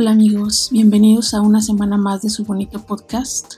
[0.00, 3.56] Hola amigos, bienvenidos a una semana más de su bonito podcast.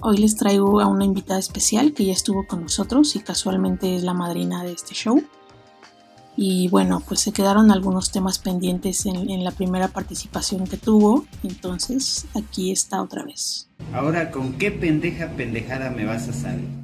[0.00, 4.02] Hoy les traigo a una invitada especial que ya estuvo con nosotros y casualmente es
[4.02, 5.24] la madrina de este show.
[6.36, 12.26] Y bueno, pues se quedaron algunos temas pendientes en, la primera participación que tuvo, entonces
[12.34, 13.70] aquí está otra vez.
[13.94, 16.81] Ahora, ¿con qué pendeja pendejada me vas a salir?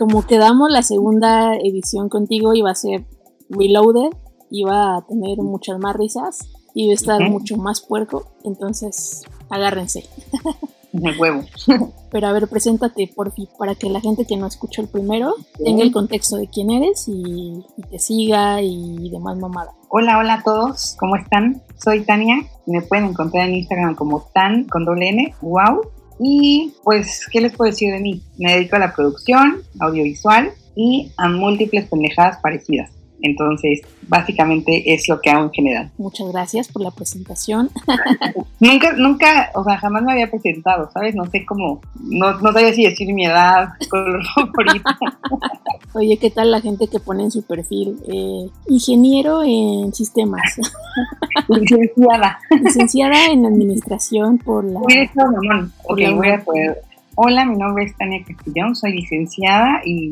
[0.00, 3.04] Como quedamos, la segunda edición contigo iba a ser
[3.50, 4.16] reloaded,
[4.50, 6.38] iba a tener muchas más risas,
[6.74, 10.08] iba a estar mucho más puerco, entonces agárrense.
[10.92, 11.42] De huevo.
[12.10, 15.34] Pero a ver, preséntate por fin, para que la gente que no escuchó el primero
[15.62, 19.72] tenga el contexto de quién eres y, y, te siga y demás mamada.
[19.90, 21.62] Hola, hola a todos, ¿cómo están?
[21.76, 22.36] Soy Tania,
[22.66, 25.82] me pueden encontrar en Instagram como tan con doble N, wow,
[26.22, 28.22] y pues, ¿qué les puedo decir de mí?
[28.38, 32.90] Me dedico a la producción audiovisual y a múltiples pendejadas parecidas.
[33.22, 35.90] Entonces, básicamente es lo que hago en general.
[35.98, 37.70] Muchas gracias por la presentación.
[38.60, 41.14] nunca, nunca, o sea, jamás me había presentado, ¿sabes?
[41.14, 44.90] No sé cómo, no, no sabía si decir mi edad, color favorito.
[45.94, 47.98] Oye, ¿qué tal la gente que pone en su perfil?
[48.06, 50.60] Eh, ingeniero en sistemas.
[51.48, 52.38] Licenciada.
[52.62, 54.80] Licenciada en administración por la...
[54.80, 56.82] voy a poder.
[57.16, 60.10] Hola, mi nombre es Tania Castillón, soy licenciada y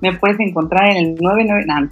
[0.00, 1.88] me puedes encontrar en el 99.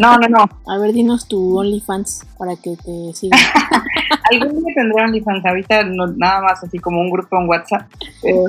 [0.00, 0.48] No, no, no.
[0.66, 3.40] A ver, dinos tu OnlyFans para que te sigan.
[4.30, 7.82] Algún día tendré OnlyFans, ahorita nada más así como un grupo en WhatsApp.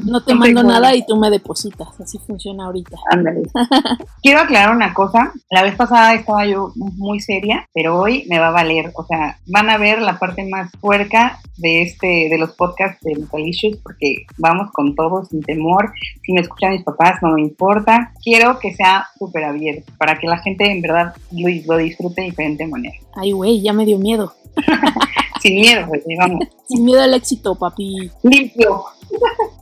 [0.05, 2.97] no te mando nada y tú me depositas, así funciona ahorita.
[3.11, 3.43] Ándale.
[4.21, 8.47] Quiero aclarar una cosa, la vez pasada estaba yo muy seria, pero hoy me va
[8.47, 12.51] a valer, o sea, van a ver la parte más puerca de este, de los
[12.51, 15.91] podcasts de Metalicious, porque vamos con todo, sin temor,
[16.23, 20.27] si me escuchan mis papás no me importa, quiero que sea súper abierto, para que
[20.27, 22.95] la gente en verdad lo, disfrute de diferente manera.
[23.15, 24.33] Ay, güey, ya me dio miedo.
[25.47, 26.45] Sin miedo, pues, vamos.
[26.67, 28.11] Sin miedo al éxito, papi.
[28.23, 28.83] Limpio.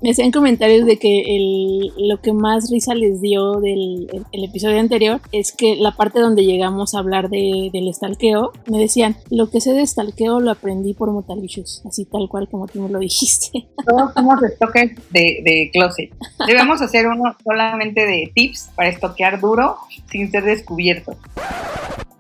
[0.02, 5.52] Me hacían comentarios de que lo que más risa les dio del episodio anterior es
[5.52, 9.74] que la parte donde llegamos a hablar de, del estalqueo, me decían, lo que sé
[9.74, 13.68] de estalqueo lo aprendí por Motalicious, así tal cual como tú me lo dijiste.
[13.86, 16.14] Todos somos estoques de, de closet.
[16.46, 19.78] Debemos hacer uno solamente de tips para estoquear duro
[20.12, 21.16] sin ser descubiertos.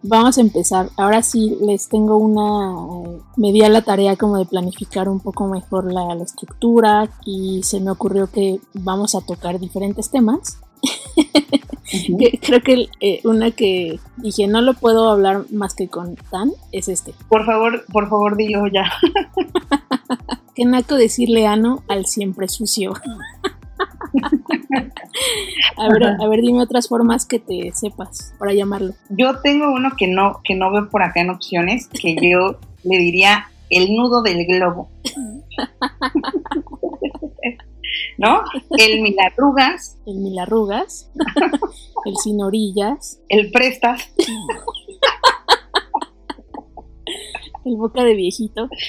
[0.07, 0.89] Vamos a empezar.
[0.97, 3.09] Ahora sí les tengo una...
[3.09, 7.63] Eh, me di a la tarea como de planificar un poco mejor la, estructura y
[7.63, 10.59] se me ocurrió que vamos a tocar diferentes temas.
[12.41, 16.87] creo que eh, una que dije no lo puedo hablar más que con Tan es
[16.87, 17.13] este.
[17.29, 18.91] Por favor, por favor, dilo ya.
[20.55, 22.93] Qué naco decirle ano al siempre sucio.
[25.77, 28.93] a, ver, a ver, dime otras formas que te sepas para llamarlo.
[29.09, 32.97] Yo tengo uno que no, que no veo por acá en opciones, que yo le
[32.97, 34.89] diría el nudo del globo.
[38.17, 38.43] ¿No?
[38.77, 39.97] El milarrugas.
[40.05, 41.11] El milarrugas.
[42.05, 43.19] el sin orillas.
[43.29, 44.13] El prestas.
[47.65, 48.69] el boca de viejito.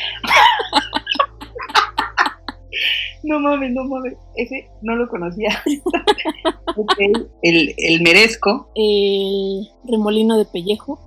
[3.23, 4.15] No mames, no mames.
[4.37, 5.51] Ese no lo conocía.
[7.43, 8.71] el, el merezco.
[8.77, 11.01] El remolino de pellejo.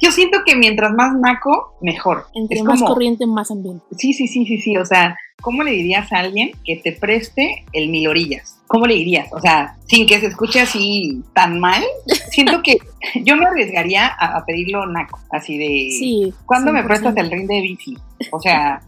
[0.00, 2.26] Yo siento que mientras más naco, mejor.
[2.34, 3.84] Entre más corriente, más ambiente.
[3.96, 4.76] Sí, sí, sí, sí, sí.
[4.76, 8.58] O sea, ¿cómo le dirías a alguien que te preste el mil orillas?
[8.66, 9.28] ¿Cómo le dirías?
[9.32, 11.82] O sea, sin que se escuche así tan mal,
[12.30, 12.78] siento que
[13.24, 17.60] yo me arriesgaría a, pedirlo naco, así de, sí, ¿cuándo me prestas el ring de
[17.60, 17.98] bici?
[18.30, 18.80] O sea,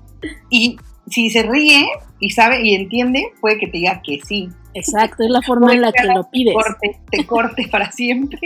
[0.50, 0.76] y
[1.08, 1.88] si se ríe
[2.20, 4.48] y sabe y entiende, puede que te diga que sí.
[4.74, 6.54] Exacto, es la forma en la que lo pides.
[6.54, 8.40] Corte, te corte para siempre.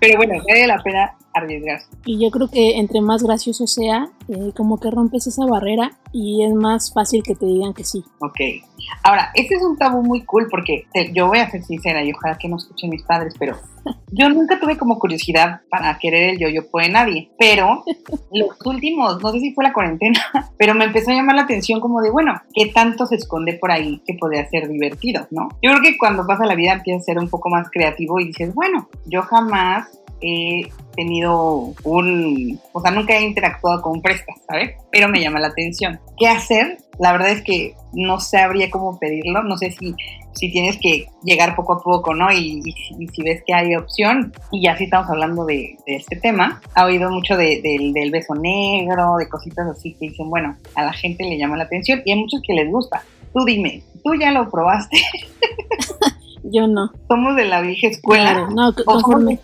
[0.00, 1.88] Pero bueno, vale la pena arriesgarse.
[2.04, 6.44] Y yo creo que entre más gracioso sea, eh, como que rompes esa barrera y
[6.44, 8.02] es más fácil que te digan que sí.
[8.20, 8.40] Ok.
[9.02, 12.38] Ahora, este es un tabú muy cool porque yo voy a ser sincera y ojalá
[12.38, 13.56] que no escuchen mis padres, pero
[14.12, 17.30] yo nunca tuve como curiosidad para querer el yo-yo de nadie.
[17.38, 17.84] Pero
[18.32, 20.20] los últimos, no sé si fue la cuarentena,
[20.58, 23.70] pero me empezó a llamar la atención como de, bueno, ¿qué tanto se esconde por
[23.70, 25.48] ahí que podría ser divertido, no?
[25.62, 28.26] Yo creo que cuando pasa la vida empiezas a ser un poco más creativo y
[28.26, 34.74] dices, bueno, yo jamás he tenido un, o sea, nunca he interactuado con prestas, ¿sabes?
[34.90, 36.00] Pero me llama la atención.
[36.18, 36.78] ¿Qué hacer?
[36.98, 39.94] La verdad es que no sabría cómo pedirlo, no sé si,
[40.34, 42.30] si tienes que llegar poco a poco, ¿no?
[42.32, 46.84] Y, si ves que hay opción, y ya sí estamos hablando de, este tema, ha
[46.84, 51.38] oído mucho del, beso negro, de cositas así que dicen, bueno, a la gente le
[51.38, 53.02] llama la atención y hay muchos que les gusta.
[53.32, 54.98] tú dime, ¿tú ya lo probaste?
[56.44, 56.90] Yo no.
[57.08, 58.32] Somos de la vieja escuela.
[58.32, 59.38] Claro, no, conforme,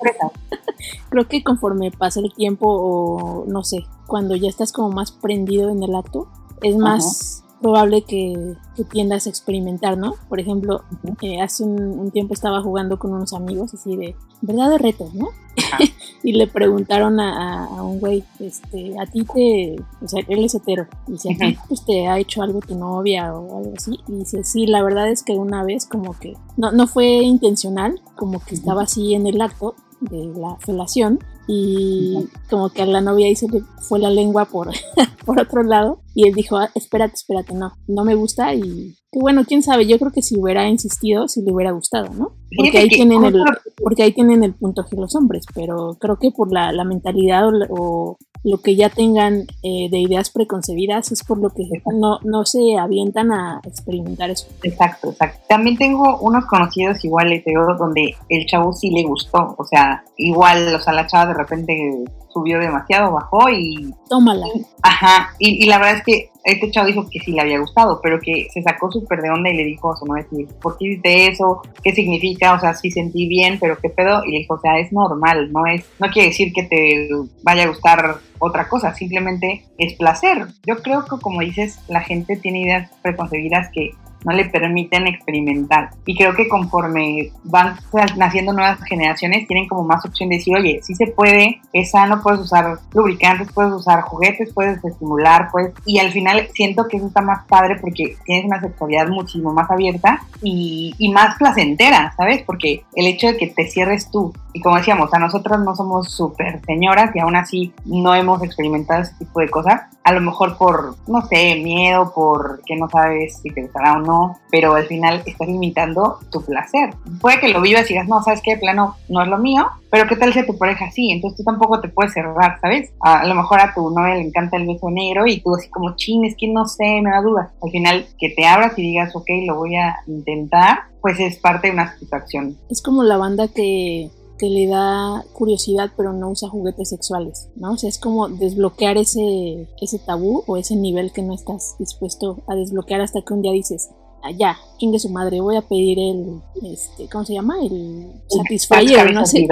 [1.08, 5.70] creo que conforme pasa el tiempo o no sé, cuando ya estás como más prendido
[5.70, 6.28] en el acto,
[6.62, 8.54] es más probable que,
[8.90, 10.14] tiendas a experimentar, ¿no?
[10.28, 10.82] Por ejemplo,
[11.22, 15.28] eh, hace un, tiempo estaba jugando con unos amigos así de verdad de retos, ¿no?
[16.22, 20.86] y le preguntaron a, un güey, este, a ti te, o sea, él es hetero,
[21.08, 24.12] y dice, a ti pues, te ha hecho algo tu novia o algo así, y
[24.12, 28.44] dice, sí, la verdad es que una vez como que, no, no fue intencional, como
[28.44, 31.18] que estaba así en el acto de la felación,
[31.48, 34.70] y como que a la novia ahí se le fue la lengua por,
[35.24, 39.20] por otro lado y él dijo, ah, espérate, espérate, no, no me gusta y que
[39.20, 42.32] bueno, quién sabe, yo creo que si hubiera insistido, si le hubiera gustado, ¿no?
[42.56, 43.42] Porque ahí, tienen el,
[43.82, 47.44] porque ahí tienen el punto de los hombres, pero creo que por la, la mentalidad
[47.68, 52.44] o, lo que ya tengan eh, de ideas preconcebidas es por lo que no, no
[52.44, 54.46] se avientan a experimentar eso.
[54.62, 55.40] Exacto, exacto.
[55.48, 57.42] También tengo unos conocidos igual,
[57.76, 62.04] donde el chavo sí le gustó, o sea, igual, o sea, la chava de repente
[62.28, 63.92] subió demasiado, bajó y...
[64.08, 64.46] Tómala.
[64.82, 66.05] Ajá, y, y la verdad es que
[66.44, 69.50] este chavo dijo que sí le había gustado, pero que se sacó súper de onda
[69.50, 70.26] y le dijo a su novia,
[70.62, 71.62] ¿por qué hiciste eso?
[71.82, 72.54] ¿Qué significa?
[72.54, 74.24] O sea, sí sentí bien, pero ¿qué pedo?
[74.24, 77.08] Y le dijo, o sea, es normal, no es, no quiere decir que te
[77.42, 80.46] vaya a gustar otra cosa, simplemente es placer.
[80.66, 83.90] Yo creo que como dices, la gente tiene ideas preconcebidas que
[84.24, 85.90] no le permiten experimentar.
[86.04, 87.76] Y creo que conforme van
[88.16, 92.20] naciendo nuevas generaciones, tienen como más opción de decir, oye, sí se puede, es sano,
[92.22, 97.06] puedes usar lubricantes, puedes usar juguetes, puedes estimular, pues, y al final siento que eso
[97.06, 102.42] está más padre porque tienes una sexualidad muchísimo más abierta y, y más placentera, ¿sabes?
[102.42, 106.10] Porque el hecho de que te cierres tú, y como decíamos, a nosotras no somos
[106.10, 110.56] súper señoras y aún así no hemos experimentado ese tipo de cosas, a lo mejor
[110.56, 114.05] por, no sé, miedo, por que no sabes si te gustará o no,
[114.50, 116.90] pero al final estás limitando tu placer.
[117.20, 120.08] Puede que lo vivas y digas, no, sabes qué, plano no es lo mío, pero
[120.08, 122.90] qué tal si tu pareja sí, entonces tú tampoco te puedes cerrar, ¿sabes?
[123.00, 125.94] A, lo mejor a tu novia le encanta el beso negro y tú así como,
[125.96, 127.50] chin, es que no sé, me da dudas.
[127.62, 131.68] Al final, que te abras y digas, ok, lo voy a intentar, pues es parte
[131.68, 132.56] de una satisfacción.
[132.68, 137.72] Es como la banda que que le da curiosidad pero no usa juguetes sexuales, ¿no?
[137.72, 142.42] O sea, es como desbloquear ese, ese tabú o ese nivel que no estás dispuesto
[142.46, 143.90] a desbloquear hasta que un día dices,
[144.36, 146.40] ya, chingue su madre, voy a pedir el,
[146.72, 147.56] este, ¿cómo se llama?
[147.62, 149.46] El Satisfyer, no sé,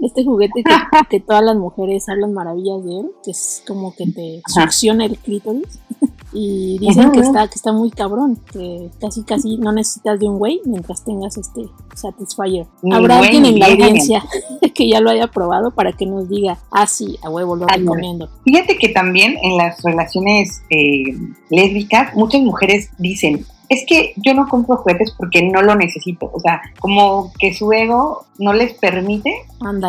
[0.00, 0.62] este juguete
[1.10, 5.18] que, todas las mujeres hablan maravillas de él, que es como que te succiona el
[5.18, 5.78] clítoris.
[6.34, 10.38] Y dicen que está, que está muy cabrón, que casi casi no necesitas de un
[10.38, 12.66] güey mientras tengas este Satisfyer.
[12.90, 14.24] Habrá alguien en la audiencia
[14.74, 18.30] que ya lo haya probado para que nos diga, ah sí, a huevo lo recomiendo.
[18.44, 21.18] Fíjate que también en las relaciones eh,
[21.50, 26.30] lésbicas muchas mujeres dicen, es que yo no compro juguetes porque no lo necesito.
[26.32, 29.32] O sea, como que su ego no les permite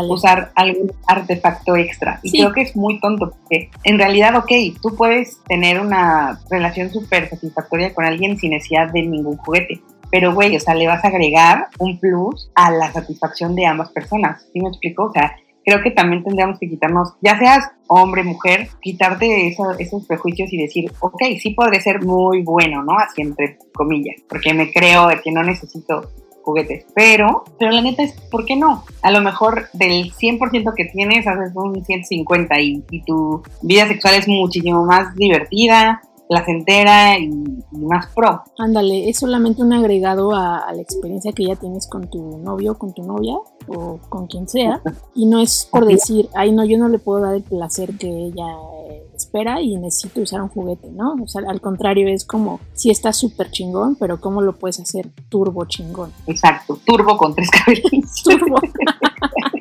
[0.07, 2.19] usar algún artefacto extra.
[2.23, 6.91] Y creo que es muy tonto porque en realidad, ok, tú puedes tener una relación
[6.91, 9.81] súper satisfactoria con alguien sin necesidad de ningún juguete.
[10.11, 13.89] Pero, güey, o sea, le vas a agregar un plus a la satisfacción de ambas
[13.89, 14.45] personas.
[14.53, 15.05] ¿Sí me explico?
[15.05, 19.47] O sea, creo que también tendríamos que quitarnos, ya seas hombre, mujer, quitarte
[19.79, 22.93] esos prejuicios y decir, ok, sí podré ser muy bueno, ¿no?
[22.97, 26.09] Así entre comillas, porque me creo que no necesito
[26.43, 28.83] juguetes, pero, pero la neta es, ¿por qué no?
[29.01, 34.15] A lo mejor del 100% que tienes haces un 150 y, y tu vida sexual
[34.15, 38.43] es muchísimo más divertida, placentera y, y más pro.
[38.57, 42.93] Ándale, es solamente un agregado a, la experiencia que ya tienes con tu novio, con
[42.93, 43.35] tu novia
[43.67, 44.81] o con quien sea.
[45.15, 48.07] Y no es por decir, ay no, yo no le puedo dar el placer que
[48.07, 48.47] ella
[48.87, 51.13] eh, espera y necesito usar un juguete, ¿no?
[51.21, 55.11] O sea, al contrario, es como, si está súper chingón, pero ¿cómo lo puedes hacer
[55.29, 56.11] turbo chingón?
[56.25, 58.23] Exacto, turbo con tres cabellos.
[58.23, 58.55] Turbo.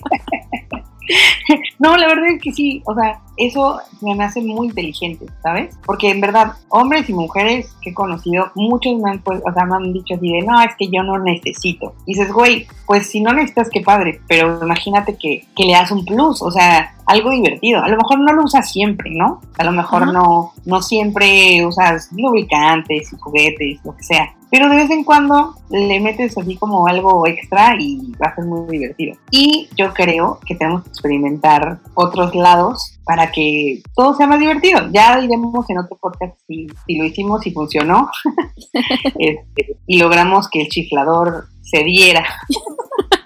[1.78, 5.76] no, la verdad es que sí, o sea, eso me hace muy inteligente, ¿sabes?
[5.84, 9.64] Porque en verdad, hombres y mujeres que he conocido, muchos me han, pues, o sea,
[9.64, 11.94] me han dicho así de, no, es que yo no necesito.
[12.06, 15.90] Y dices, güey, pues si no necesitas, qué padre, pero imagínate que, que le das
[15.90, 17.82] un plus, o sea, algo divertido.
[17.82, 19.40] A lo mejor no lo usas siempre, ¿no?
[19.58, 24.34] A lo mejor no, no siempre usas lubricantes y juguetes, lo que sea.
[24.52, 28.44] Pero de vez en cuando le metes así como algo extra y va a ser
[28.44, 29.16] muy divertido.
[29.30, 34.90] Y yo creo que tenemos que experimentar otros lados para que todo sea más divertido.
[34.92, 36.66] Ya diremos en otro podcast si,
[36.98, 38.10] lo hicimos y funcionó
[39.18, 42.22] este, y logramos que el chiflador se diera.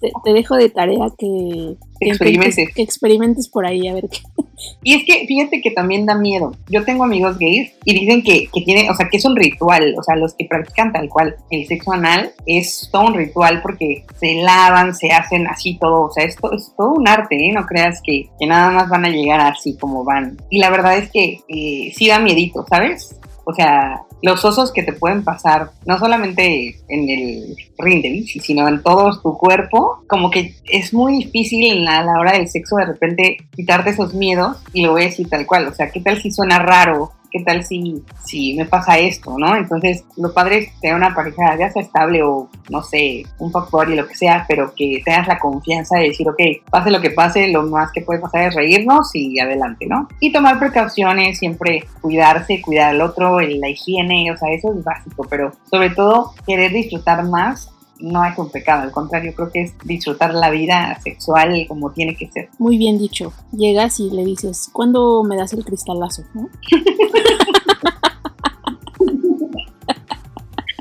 [0.00, 2.74] te, dejo de tarea que, experimentes.
[2.74, 4.18] que experimentes por ahí a ver qué,
[4.82, 6.52] Y es que fíjate que también da miedo.
[6.68, 9.94] Yo tengo amigos gays y dicen que, que tiene, o sea, que es un ritual.
[9.98, 14.04] O sea, los que practican tal cual el sexo anal es todo un ritual porque
[14.18, 16.06] se lavan, se hacen así todo.
[16.06, 17.52] O sea, esto es todo un arte, ¿eh?
[17.52, 20.36] No creas que, que nada más van a llegar así como van.
[20.50, 23.18] Y la verdad es que eh, sí da miedito, ¿sabes?
[23.44, 28.82] O sea, los osos que te pueden pasar, no solamente en el ring sino en
[28.82, 33.36] todo tu cuerpo, como que es muy difícil a la hora del sexo de repente
[33.54, 35.68] quitarte esos miedos y lo ves y tal cual.
[35.68, 37.12] O sea, ¿qué tal si suena raro?
[37.30, 39.56] ¿Qué tal si, si me pasa esto, no?
[39.56, 43.96] Entonces, lo padre es una pareja ya sea estable o, no sé, un factor y
[43.96, 47.48] lo que sea, pero que tengas la confianza de decir, ok, pase lo que pase,
[47.48, 50.08] lo más que puede pasar es reírnos y adelante, ¿no?
[50.20, 55.26] Y tomar precauciones, siempre cuidarse, cuidar al otro, la higiene, o sea, eso es básico,
[55.28, 57.70] pero sobre todo querer disfrutar más
[58.00, 62.16] no es un pecado, al contrario, creo que es disfrutar la vida sexual como tiene
[62.16, 62.48] que ser.
[62.58, 63.32] Muy bien dicho.
[63.52, 66.24] Llegas y le dices, ¿cuándo me das el cristalazo?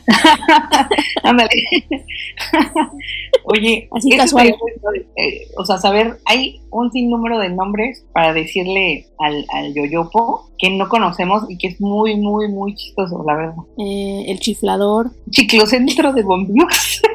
[1.23, 1.49] Ándale.
[3.43, 4.55] Oye, así casual.
[5.15, 10.69] Eh, o sea, saber, hay un sinnúmero de nombres para decirle al, al yoyopo que
[10.69, 13.55] no conocemos y que es muy, muy, muy chistoso, la verdad.
[13.77, 15.11] Eh, el chiflador.
[15.29, 17.01] Chiclocentro de bombios.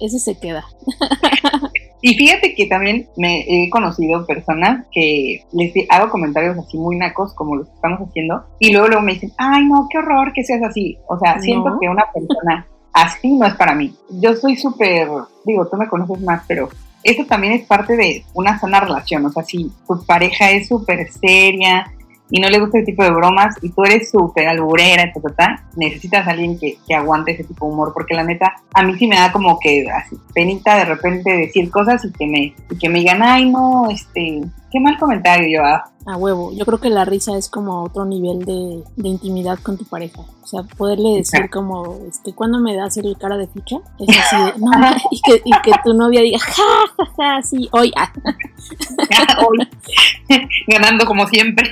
[0.00, 0.64] Ese se queda.
[2.02, 7.34] Y fíjate que también me he conocido personas que les hago comentarios así muy nacos
[7.34, 10.44] como los que estamos haciendo y luego, luego me dicen, ay no, qué horror que
[10.44, 10.96] seas así.
[11.08, 13.94] O sea, siento que una persona así no es para mí.
[14.10, 15.08] Yo soy súper,
[15.44, 16.68] digo, tú me conoces más, pero
[17.02, 19.24] eso también es parte de una sana relación.
[19.26, 21.92] O sea, si tu pareja es súper seria,
[22.30, 26.26] y no le gusta ese tipo de bromas y tú eres súper alburera, etc., necesitas
[26.26, 29.06] a alguien que, que, aguante ese tipo de humor, porque la neta, a mí sí
[29.06, 32.88] me da como que así, penita de repente decir cosas y que me, y que
[32.88, 36.52] me digan, ay, no, este, qué mal comentario yo, ah, a huevo.
[36.52, 40.22] Yo creo que la risa es como otro nivel de, de intimidad con tu pareja.
[40.42, 43.76] O sea, poderle decir como, este, ¿cuándo me das el cara de ficha?
[43.98, 44.70] Es así no,
[45.10, 46.62] y que, y que tu novia diga, ja,
[46.96, 48.10] ja, ja, sí, hoy, ah.
[49.46, 49.58] hoy,
[50.66, 51.70] ganando como siempre.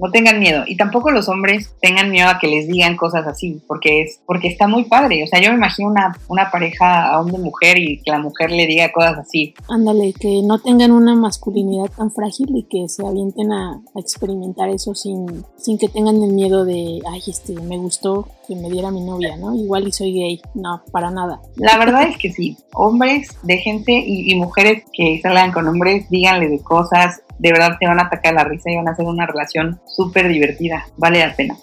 [0.00, 0.64] no tengan miedo.
[0.66, 4.48] Y tampoco los hombres tengan miedo a que les digan cosas así, porque es, porque
[4.48, 5.22] está muy padre.
[5.22, 8.90] O sea, yo me imagino una, una pareja hombre-mujer y que la mujer le diga
[8.90, 9.54] cosas así.
[9.68, 14.94] Ándale, que no tengan una masculinidad tan frágil y que se avienten a, experimentar eso
[14.94, 19.02] sin, sin que tengan el miedo de, ay, este, me gustó que me diera mi
[19.02, 19.54] novia, ¿no?
[19.54, 20.40] Igual y soy gay.
[20.54, 21.40] No, para nada.
[21.56, 22.56] La verdad es que sí.
[22.74, 27.22] Hombres, déjense y, y mujeres que salgan con hombres, díganle de cosas.
[27.38, 30.28] De verdad te van a atacar la risa y van a hacer una relación súper
[30.28, 30.86] divertida.
[30.96, 31.56] Vale la pena.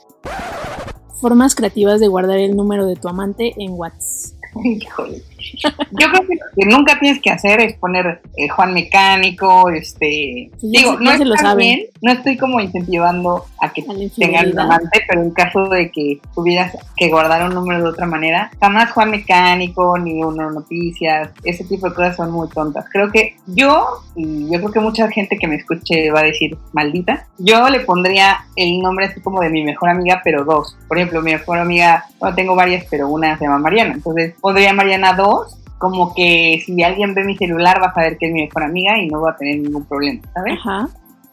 [1.20, 4.38] Formas creativas de guardar el número de tu amante en WhatsApp.
[4.64, 5.22] Híjole.
[5.40, 10.52] Yo creo que lo que nunca tienes que hacer es poner eh, Juan Mecánico, este,
[10.62, 13.84] digo, no está bien, no estoy como incentivando a que
[14.18, 18.06] tengan un amante, pero en caso de que tuvieras que guardar un número de otra
[18.06, 22.86] manera, jamás Juan Mecánico, ni uno noticias, ese tipo de cosas son muy tontas.
[22.92, 26.58] Creo que yo, y yo creo que mucha gente que me escuche va a decir
[26.74, 30.78] maldita, yo le pondría el nombre así como de mi mejor amiga, pero dos.
[30.88, 34.74] Por ejemplo, mi mejor amiga, bueno, tengo varias, pero una se llama Mariana, entonces pondría
[34.74, 35.29] Mariana 2
[35.78, 39.00] como que si alguien ve mi celular va a saber que es mi mejor amiga
[39.00, 40.60] y no va a tener ningún problema, ¿sabes?
[40.60, 40.90] Ajá.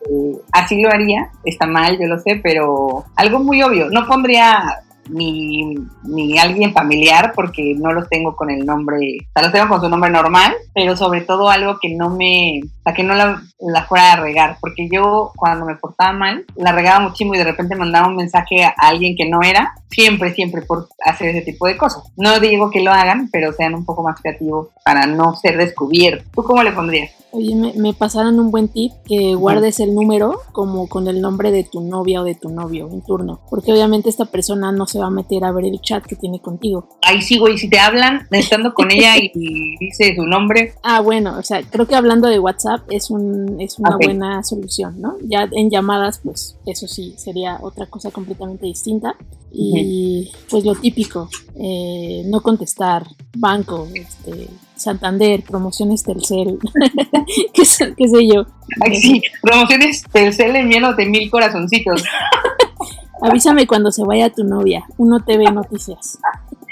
[0.08, 4.82] Eh, así lo haría, está mal, yo lo sé, pero algo muy obvio, no pondría
[5.08, 9.68] ni, ni alguien familiar porque no los tengo con el nombre, o sea, los tengo
[9.68, 13.42] con su nombre normal, pero sobre todo algo que no me, o que no la,
[13.58, 17.44] la fuera a regar, porque yo cuando me portaba mal, la regaba muchísimo y de
[17.44, 21.66] repente mandaba un mensaje a alguien que no era, siempre, siempre por hacer ese tipo
[21.66, 22.02] de cosas.
[22.16, 26.26] No digo que lo hagan, pero sean un poco más creativos para no ser descubiertos.
[26.32, 27.10] ¿Tú cómo le pondrías?
[27.32, 31.64] Oye, me, pasaron un buen tip que guardes el número como con el nombre de
[31.64, 35.06] tu novia o de tu novio en turno, porque obviamente esta persona no se va
[35.06, 36.88] a meter a ver el chat que tiene contigo.
[37.02, 40.74] Ahí sigo, y si te hablan estando con ella y, dice su nombre.
[40.82, 45.00] Ah, bueno, o sea, creo que hablando de WhatsApp es, un, es una buena solución,
[45.00, 45.16] ¿no?
[45.22, 49.16] Ya en llamadas, pues eso sí, sería otra cosa completamente distinta.
[49.58, 53.06] Y pues lo típico, eh, no contestar,
[53.36, 56.58] banco, este, Santander, promociones Telcel,
[57.54, 58.46] qué, sé, qué sé yo.
[58.80, 62.04] Ay, sí, promociones Telcel en lleno de mil corazoncitos.
[63.22, 66.18] Avísame cuando se vaya tu novia, uno TV Noticias.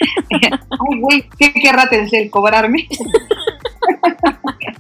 [0.31, 2.31] Ay, güey, ¿qué querrá Telcel?
[2.31, 2.87] ¿Cobrarme?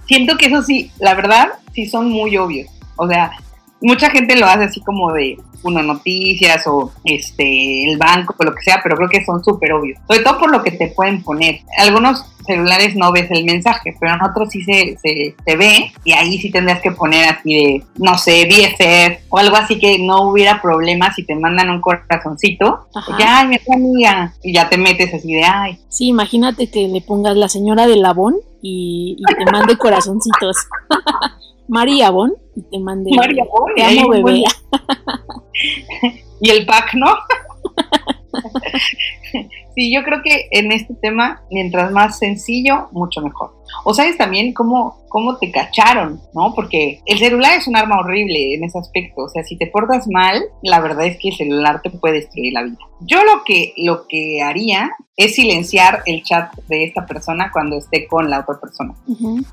[0.06, 2.68] Siento que eso sí, la verdad, sí son muy obvios.
[2.96, 3.32] O sea,
[3.80, 8.54] mucha gente lo hace así como de uno noticias o este el banco o lo
[8.54, 9.98] que sea, pero creo que son súper obvios.
[10.06, 11.60] Sobre todo por lo que te pueden poner.
[11.78, 16.38] Algunos celulares no ves el mensaje, pero en otros sí se, se, ve y ahí
[16.38, 20.60] sí tendrías que poner así de, no sé, BFF o algo así que no hubiera
[20.60, 22.88] problema si te mandan un corazoncito.
[23.18, 24.34] Ya, ay, mi amiga.
[24.42, 25.78] Y ya te metes así de, ay.
[25.88, 30.56] Sí, imagínate que le pongas la señora de Labón y, y te mande corazoncitos.
[31.68, 33.10] María Bon y te mande.
[33.16, 34.42] María Bon, te amo, bebé.
[36.40, 37.06] y el pack, ¿no?
[39.74, 43.52] sí, yo creo que en este tema, mientras más sencillo, mucho mejor.
[43.84, 46.54] O sabes también cómo, cómo te cacharon, ¿no?
[46.54, 49.22] Porque el celular es un arma horrible en ese aspecto.
[49.22, 52.52] O sea, si te portas mal, la verdad es que el celular te puede destruir
[52.52, 52.78] la vida.
[53.00, 58.06] Yo lo que, lo que haría es silenciar el chat de esta persona cuando esté
[58.06, 58.94] con la otra persona.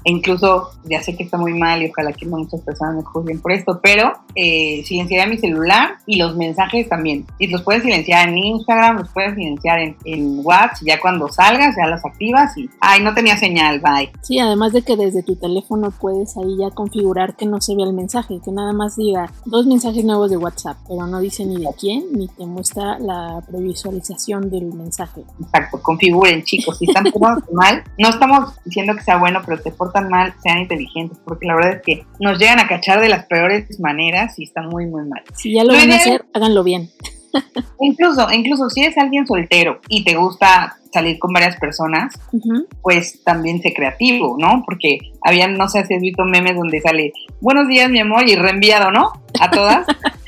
[0.04, 3.40] E incluso, ya sé que está muy mal y ojalá que muchas personas me juzguen
[3.42, 7.25] por esto, pero eh, silenciaría mi celular y los mensajes también.
[7.38, 11.75] Y los puedes silenciar en Instagram, los puedes silenciar en, en WhatsApp, ya cuando salgas
[11.75, 14.12] ya los activas y, ay, no tenía señal, bye.
[14.22, 17.86] Sí, además de que desde tu teléfono puedes ahí ya configurar que no se vea
[17.86, 21.58] el mensaje, que nada más diga dos mensajes nuevos de WhatsApp, pero no dice ni
[21.58, 25.24] de quién, ni te muestra la previsualización del mensaje.
[25.41, 27.06] Exacto, configuren chicos, si están
[27.53, 31.56] mal, no estamos diciendo que sea bueno, pero te portan mal, sean inteligentes, porque la
[31.56, 35.03] verdad es que nos llegan a cachar de las peores maneras y están muy, muy
[35.08, 35.22] mal.
[35.36, 36.89] Si ya lo, van a hacer, háganlo bien.
[37.79, 42.19] Incluso, incluso si eres alguien soltero y te gusta salir con varias personas,
[42.81, 44.63] pues también sé creativo, ¿no?
[44.65, 48.35] Porque habían, no sé si has visto memes donde sale, buenos días mi amor, y
[48.35, 49.13] reenviado, ¿no?
[49.39, 49.85] A todas.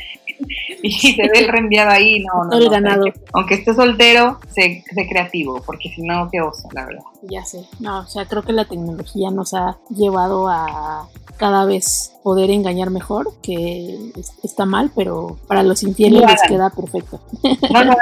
[0.85, 2.57] y se ve el reenviado ahí, no, no.
[2.57, 3.05] El ganado.
[3.31, 7.03] aunque esté soltero, sé, sé, creativo, porque si no, qué oso, la verdad.
[7.21, 12.13] Ya sé, no, o sea, creo que la tecnología nos ha llevado a cada vez
[12.21, 14.11] poder engañar mejor, que
[14.43, 17.21] está mal, pero para los infieles les queda perfecto.
[17.71, 17.95] No, no,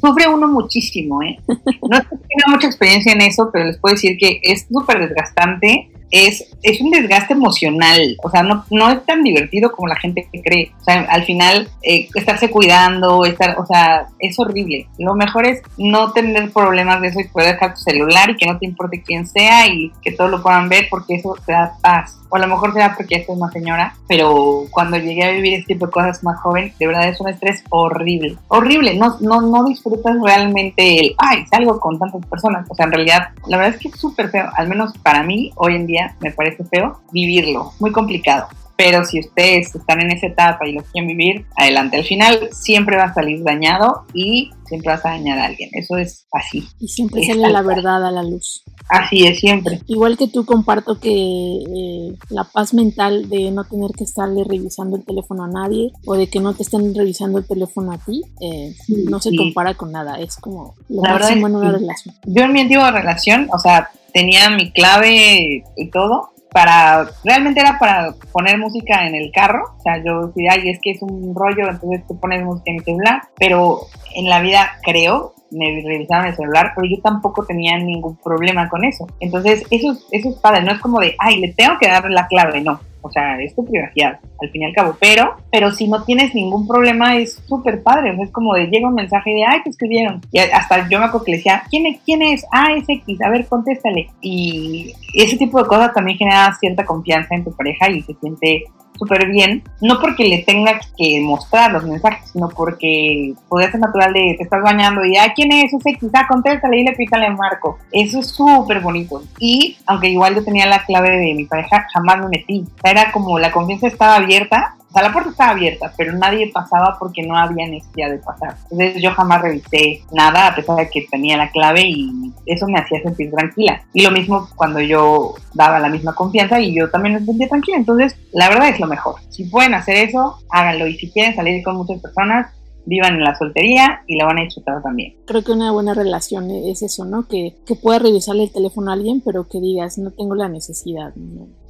[0.00, 1.38] sufre uno muchísimo, ¿eh?
[1.48, 6.44] No tengo mucha experiencia en eso, pero les puedo decir que es súper desgastante es,
[6.62, 10.72] es un desgaste emocional, o sea, no, no es tan divertido como la gente cree.
[10.80, 14.86] O sea, al final, eh, estarse cuidando, estar, o sea, es horrible.
[14.98, 18.46] Lo mejor es no tener problemas de eso y poder dejar tu celular y que
[18.46, 21.72] no te importe quién sea y que todos lo puedan ver porque eso te da
[21.80, 22.16] paz.
[22.34, 25.54] O a lo mejor sea porque esta es una señora, pero cuando llegué a vivir
[25.54, 28.36] este tipo de cosas más joven, de verdad es un estrés horrible.
[28.48, 32.66] Horrible, no, no, no disfrutas realmente el, ay, salgo con tantas personas.
[32.68, 35.52] O sea, en realidad, la verdad es que es súper feo, al menos para mí
[35.54, 38.48] hoy en día me parece feo, vivirlo, muy complicado.
[38.76, 41.98] Pero si ustedes están en esa etapa y lo quieren vivir, adelante.
[41.98, 45.70] Al final siempre va a salir dañado y siempre vas a dañar a alguien.
[45.72, 46.66] Eso es así.
[46.80, 48.64] Y siempre sale la verdad a la luz.
[48.88, 49.80] Así es, siempre.
[49.86, 54.96] Igual que tú comparto que eh, la paz mental de no tener que estarle revisando
[54.96, 58.22] el teléfono a nadie o de que no te estén revisando el teléfono a ti,
[58.40, 58.74] eh,
[59.08, 60.18] no se compara con nada.
[60.18, 62.14] Es como lo la máximo en una relación.
[62.26, 67.80] Yo en mi antigua relación, o sea, tenía mi clave y todo, para, realmente era
[67.80, 71.34] para poner música en el carro, o sea, yo decía, ay, es que es un
[71.34, 73.80] rollo, entonces tú pones música en mi celular, pero
[74.14, 78.84] en la vida creo, me revisaron el celular, pero yo tampoco tenía ningún problema con
[78.84, 79.06] eso.
[79.20, 82.26] Entonces, eso, eso es padre, no es como de, ay, le tengo que dar la
[82.26, 85.86] clave, no o sea, es tu privacidad, al fin y al cabo, pero, pero si
[85.86, 89.44] no tienes ningún problema es súper padre, o es como de llega un mensaje de,
[89.46, 92.00] ay, te escribieron, y hasta yo me acuerdo que le decía, ¿quién es?
[92.02, 92.46] ¿Quién es?
[92.50, 97.34] Ah, es X, a ver, contéstale, y ese tipo de cosas también genera cierta confianza
[97.34, 98.64] en tu pareja y se siente
[98.98, 104.12] súper bien, no porque le tengas que mostrar los mensajes, sino porque puede ser natural
[104.12, 105.72] de te estás bañando y, ah, ¿quién es?
[105.72, 105.94] ese?
[105.94, 107.78] quizá contéstale y le pítale en marco.
[107.92, 109.22] Eso es súper bonito.
[109.38, 112.64] Y aunque igual yo tenía la clave de mi pareja, jamás me metí.
[112.82, 117.22] era como la confianza estaba abierta sea, la puerta estaba abierta, pero nadie pasaba porque
[117.22, 118.56] no había necesidad de pasar.
[118.70, 122.78] Entonces yo jamás revisé nada a pesar de que tenía la clave y eso me
[122.78, 123.82] hacía sentir tranquila.
[123.92, 127.76] Y lo mismo cuando yo daba la misma confianza y yo también me sentía tranquila.
[127.76, 129.16] Entonces, la verdad es lo mejor.
[129.30, 130.86] Si pueden hacer eso, háganlo.
[130.86, 132.52] Y si quieren salir con muchas personas,
[132.86, 135.16] vivan en la soltería y la van a disfrutar también.
[135.26, 137.26] Creo que una buena relación es eso, ¿no?
[137.26, 141.12] Que, que puedas revisarle el teléfono a alguien, pero que digas, no tengo la necesidad.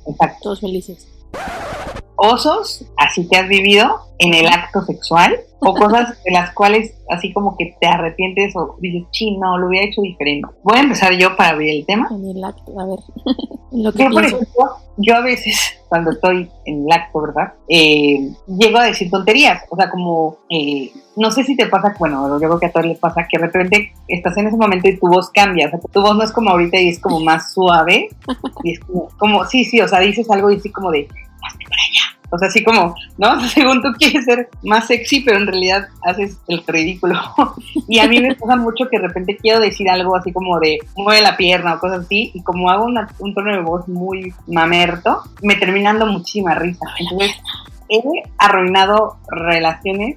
[0.07, 0.39] Exacto.
[0.43, 1.14] Todos felices
[2.17, 7.33] osos, así que has vivido en el acto sexual o cosas de las cuales así
[7.33, 10.49] como que te arrepientes o dices, sí, no, lo hubiera hecho diferente.
[10.63, 12.09] Voy a empezar yo para abrir el tema.
[12.11, 12.99] En el acto, a ver.
[13.73, 14.47] yo, por ejemplo,
[14.97, 17.55] yo a veces, cuando estoy en el acto, ¿verdad?
[17.69, 22.29] Eh, llego a decir tonterías, o sea, como, eh, no sé si te pasa, bueno,
[22.41, 24.99] yo creo que a todos les pasa que de repente estás en ese momento y
[24.99, 27.53] tu voz cambia, o sea, tu voz no es como ahorita y es como más
[27.53, 28.09] suave,
[28.63, 31.07] y es como, como sí, sí, o sea, dices algo y así como de,
[32.35, 33.41] O sea, así como, ¿no?
[33.49, 37.15] Según tú quieres ser más sexy, pero en realidad haces el ridículo.
[37.89, 40.79] y a mí me pasa mucho que de repente quiero decir algo así como de
[40.97, 45.23] mueve la pierna o cosas así, y como hago un tono de voz muy mamerto,
[45.43, 46.87] me terminando muchísima risa.
[46.99, 47.37] Entonces,
[47.97, 50.17] he arruinado relaciones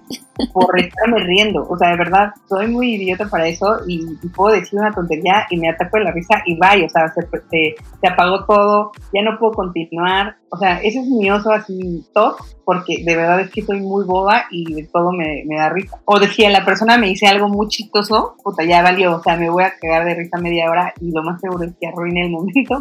[0.53, 1.65] por estarme riendo.
[1.69, 5.57] O sea, de verdad, soy muy idiota para eso y, puedo decir una tontería y
[5.57, 9.37] me ataco de la risa y vaya, o sea, se, se, apagó todo, ya no
[9.39, 10.35] puedo continuar.
[10.49, 14.05] O sea, ese es mi oso así top, porque de verdad es que soy muy
[14.05, 15.99] boba y de todo me, me da risa.
[16.05, 19.49] O decía, la persona me dice algo muy chistoso, puta, ya valió, o sea, me
[19.49, 22.31] voy a cagar de risa media hora y lo más seguro es que arruine el
[22.31, 22.79] momento.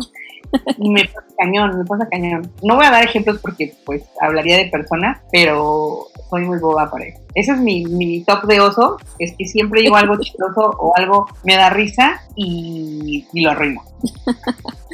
[0.79, 2.51] me pasa cañón, me pasa cañón.
[2.63, 7.07] No voy a dar ejemplos porque pues hablaría de personas, pero soy muy boba para
[7.07, 7.26] eso.
[7.37, 11.27] Ese es mi, mi top de oso, es que siempre digo algo chistoso o algo
[11.45, 13.83] me da risa y, y lo arruino.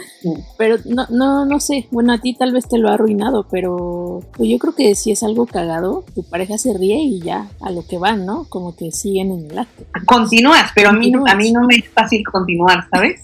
[0.58, 4.20] Pero no, no, no sé, bueno, a ti tal vez te lo ha arruinado, pero
[4.36, 7.70] pues yo creo que si es algo cagado, tu pareja se ríe y ya, a
[7.70, 8.44] lo que van, ¿no?
[8.48, 9.84] Como que siguen en el acto.
[10.06, 13.20] Continúas, pero a mí, a mí no me es fácil continuar, ¿sabes?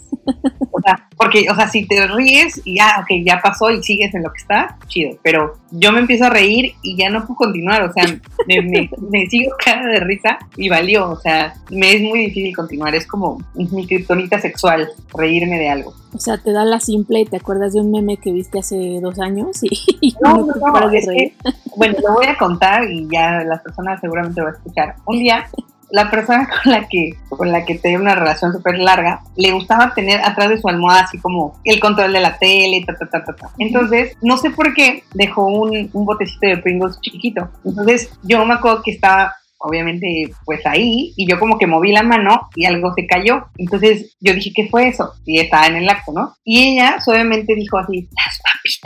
[0.70, 4.14] O sea, porque, o sea, si te ríes y ya, ok, ya pasó y sigues
[4.14, 5.18] en lo que está, chido.
[5.22, 8.04] Pero yo me empiezo a reír y ya no puedo continuar, o sea,
[8.46, 12.94] me, sigo cara de risa y valió, o sea, me es muy difícil continuar.
[12.94, 15.94] Es como mi criptonita sexual, reírme de algo.
[16.14, 18.98] O sea, te da la simple y te acuerdas de un meme que viste hace
[19.00, 21.34] dos años y, no, no, no, reír.
[21.76, 24.96] bueno, lo voy a contar y ya las personas seguramente lo van a escuchar.
[25.04, 25.46] Un día
[25.90, 29.94] la persona con la que con la que tenía una relación súper larga le gustaba
[29.94, 33.24] tener atrás de su almohada así como el control de la tele, ta, ta, ta,
[33.24, 33.50] ta, ta.
[33.58, 37.48] Entonces, no sé por qué dejó un, un botecito de Pringles chiquito.
[37.64, 42.02] Entonces, yo me acuerdo que estaba obviamente pues ahí y yo como que moví la
[42.02, 43.46] mano y algo se cayó.
[43.56, 45.12] Entonces yo dije, ¿qué fue eso?
[45.24, 46.34] Y estaba en el acto, ¿no?
[46.44, 48.77] Y ella suavemente dijo así, las papitas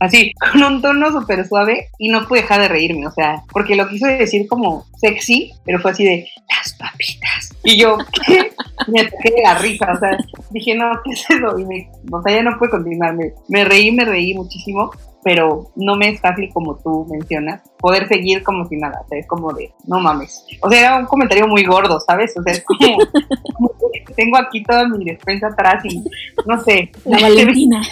[0.00, 3.76] así, con un tono súper suave y no pude dejar de reírme, o sea, porque
[3.76, 7.54] lo quiso decir como sexy, pero fue así de las papitas.
[7.64, 8.52] Y yo, ¿qué?
[8.88, 10.16] Me ataqué de la risa, o sea,
[10.50, 11.58] dije, no, ¿qué es eso?
[11.58, 14.90] Y me, o sea, ya no pude continuar, me, me reí, me reí muchísimo,
[15.26, 19.18] pero no me es fácil como tú mencionas, poder seguir como si nada, o sea,
[19.18, 20.44] es como de, no mames.
[20.60, 22.32] O sea, era un comentario muy gordo, ¿sabes?
[22.36, 22.98] O sea, es como,
[24.16, 26.00] tengo aquí toda mi despensa atrás y
[26.46, 26.92] no sé.
[27.04, 27.82] La Valentina.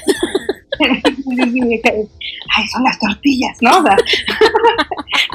[0.81, 3.85] Ay, son las tortillas, ¿no?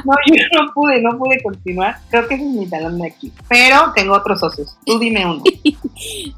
[0.04, 1.98] No, yo no pude, no pude continuar.
[2.08, 3.32] Creo que es mi talón de aquí.
[3.48, 4.76] Pero tengo otros socios.
[4.84, 5.42] Tú dime uno.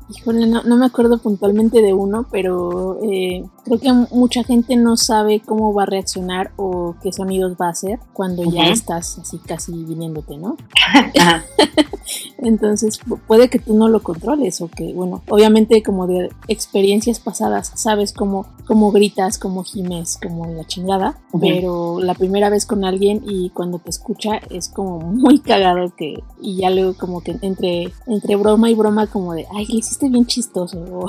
[0.09, 4.97] Híjole, no, no me acuerdo puntualmente de uno, pero eh, creo que mucha gente no
[4.97, 9.39] sabe cómo va a reaccionar o qué sonidos va a hacer cuando ya estás así
[9.39, 10.57] casi viniéndote, ¿no?
[12.39, 17.73] Entonces puede que tú no lo controles o que, bueno, obviamente como de experiencias pasadas
[17.77, 23.23] sabes cómo, cómo gritas, cómo gimes, como la chingada, pero la primera vez con alguien
[23.25, 27.93] y cuando te escucha es como muy cagado que, y ya luego como que entre,
[28.07, 31.07] entre broma y broma como de, ay, le hiciste bien chistoso o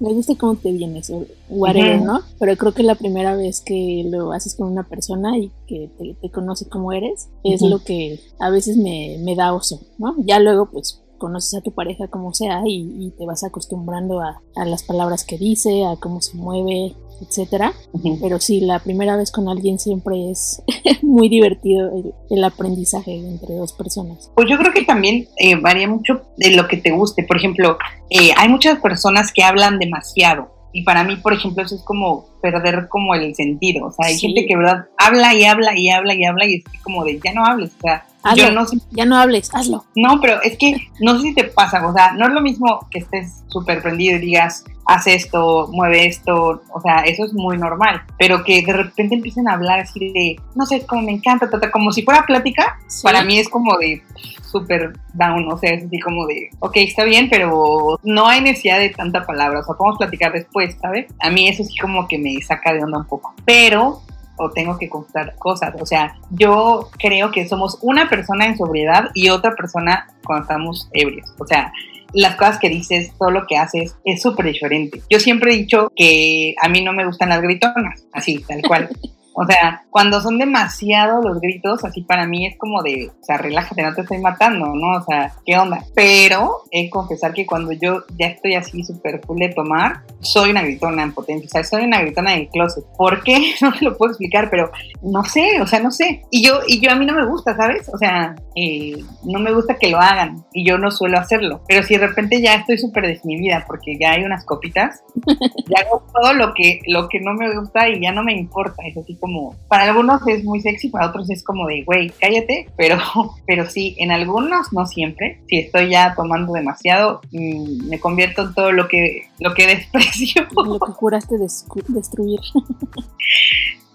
[0.00, 2.20] me gusta cómo te vienes o whatever, ¿no?
[2.38, 6.30] Pero creo que la primera vez que lo haces con una persona y que te,
[6.30, 10.14] conoce como eres es lo que a veces me, me da oso, ¿no?
[10.18, 14.64] Ya luego pues conoces a tu pareja como sea y, te vas acostumbrando a, a,
[14.64, 17.72] las palabras que dice, a cómo se mueve, etcétera.
[18.20, 20.62] Pero sí, la primera vez con alguien siempre es
[21.02, 21.90] muy divertido
[22.30, 24.30] el, aprendizaje entre dos personas.
[24.34, 27.24] Pues yo creo que también eh, varía mucho de lo que te guste.
[27.24, 27.78] Por ejemplo,
[28.10, 30.52] eh, hay muchas personas que hablan demasiado.
[30.72, 33.86] Y para mí, por ejemplo, eso es como perder como el sentido.
[33.86, 34.86] O sea, hay gente que, ¿verdad?
[34.98, 37.70] Habla y habla y habla y habla y es como de, ya no hables.
[37.76, 38.04] O sea,
[38.36, 39.84] yo no Ya no hables, hazlo.
[39.94, 42.86] No, pero es que no sé si te pasa, o sea, no es lo mismo
[42.90, 47.56] que estés súper prendido y digas, haz esto, mueve esto, o sea, eso es muy
[47.56, 51.48] normal, pero que de repente empiecen a hablar así de, no sé, como me encanta,
[51.70, 54.02] como si fuera plática, para mí es como de
[54.50, 58.78] súper down, o sea, es así como de, ok, está bien, pero no hay necesidad
[58.78, 61.06] de tanta palabra, o sea, podemos platicar después, ¿sabes?
[61.20, 64.02] A mí eso sí como que me saca de onda un poco, pero
[64.36, 65.74] o tengo que contar cosas.
[65.80, 70.88] O sea, yo creo que somos una persona en sobriedad y otra persona cuando estamos
[70.92, 71.32] ebrios.
[71.38, 71.72] O sea,
[72.12, 75.02] las cosas que dices, todo lo que haces es súper diferente.
[75.10, 78.88] Yo siempre he dicho que a mí no me gustan las gritonas, así, tal cual.
[79.34, 83.36] O sea, cuando son demasiado los gritos, así para mí es como de, o sea,
[83.36, 84.98] relájate, no te estoy matando, ¿no?
[84.98, 85.84] O sea, ¿qué onda?
[85.94, 90.62] Pero de confesar que cuando yo ya estoy así súper full de tomar, soy una
[90.62, 92.84] gritona en potencia, o sea, soy una gritona del closet.
[92.96, 93.54] ¿Por qué?
[93.64, 94.70] No te lo puedo explicar, pero
[95.02, 96.22] no sé, o sea, no sé.
[96.30, 97.88] Y yo, y yo a mí no me gusta, ¿sabes?
[97.88, 101.62] O sea, eh, no me gusta que lo hagan y yo no suelo hacerlo.
[101.66, 106.04] Pero si de repente ya estoy súper desmivida porque ya hay unas copitas, ya hago
[106.12, 108.82] todo lo que, lo que no me gusta y ya no me importa.
[108.86, 112.68] Es así como, para algunos es muy sexy, para otros es como de, güey, cállate,
[112.76, 112.98] pero,
[113.46, 118.52] pero sí, en algunos, no siempre, si estoy ya tomando demasiado, mm, me convierto en
[118.52, 120.46] todo lo que, lo que desprecio.
[120.66, 122.40] Lo que juraste destruir.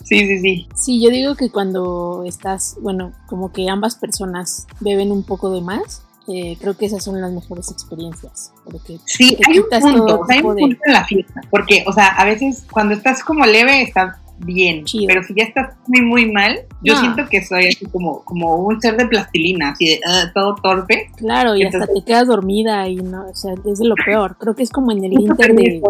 [0.04, 0.68] Sí, sí, sí.
[0.74, 5.62] Sí, yo digo que cuando estás, bueno, como que ambas personas beben un poco de
[5.62, 8.52] más, eh, creo que esas son las mejores experiencias.
[8.64, 12.26] Porque sí, hay un punto, hay un punto en la fiesta, porque, o sea, a
[12.26, 16.96] veces cuando estás como leve, estás bien, pero si ya estás muy, muy mal, yo
[16.96, 21.10] siento que soy así como, como un ser de plastilina, así de ah, todo torpe.
[21.18, 24.38] Claro, y hasta te quedas dormida y no, o sea, es de lo peor.
[24.40, 25.82] Creo que es como en el inter de,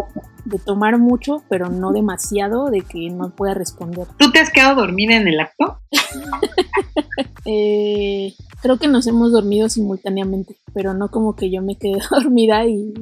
[0.45, 4.07] de, tomar mucho, pero no demasiado, de que no pueda responder.
[4.17, 5.79] ¿Tú te has quedado dormida en el acto?
[7.45, 12.65] eh, creo que nos hemos dormido simultáneamente, pero no como que yo me quedé dormida
[12.65, 12.93] y,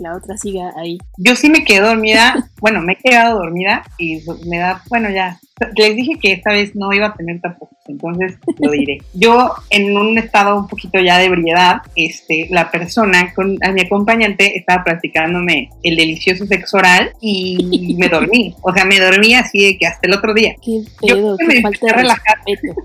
[0.00, 0.98] la otra siga ahí.
[1.16, 5.38] Yo sí me quedé dormida, bueno, me he quedado dormida y me da, bueno, ya,
[5.76, 8.98] les dije que esta vez no iba a tener tampoco, entonces lo diré.
[9.14, 13.82] Yo en un estado un poquito ya de ebriedad, este, la persona, con, a mi
[13.82, 19.64] acompañante estaba practicándome el delicioso sexo oral y me dormí, o sea, me dormí así
[19.64, 20.56] de que hasta el otro día.
[20.64, 22.38] Qué pedo, yo me falta relajar,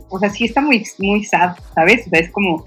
[0.10, 2.06] o sea, sí está muy, muy sad, ¿sabes?
[2.06, 2.64] O sea, es como,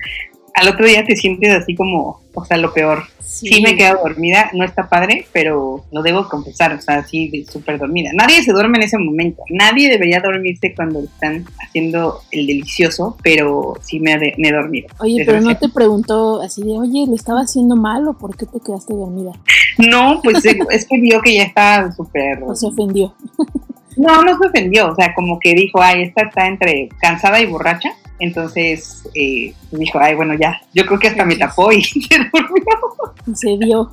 [0.56, 3.04] al otro día te sientes así como, o sea, lo peor.
[3.20, 3.60] Sí.
[3.60, 7.44] me he quedado dormida, no está padre, pero lo debo confesar, o sea, así de
[7.44, 8.10] súper dormida.
[8.14, 13.74] Nadie se duerme en ese momento, nadie debería dormirse cuando están haciendo el delicioso, pero
[13.82, 14.88] sí me, he dormido.
[15.00, 18.46] Oye, pero no te preguntó así de, oye, ¿lo estaba haciendo mal o por qué
[18.46, 19.32] te quedaste dormida?
[19.78, 22.42] No, pues es que vio que ya estaba súper...
[22.42, 23.14] O se ofendió.
[23.96, 27.46] No, no se ofendió, o sea, como que dijo, ay, esta está entre cansada y
[27.46, 32.18] borracha, entonces eh, dijo, ay, bueno, ya, yo creo que hasta me tapó y se
[32.32, 33.34] durmió.
[33.34, 33.90] Se dio.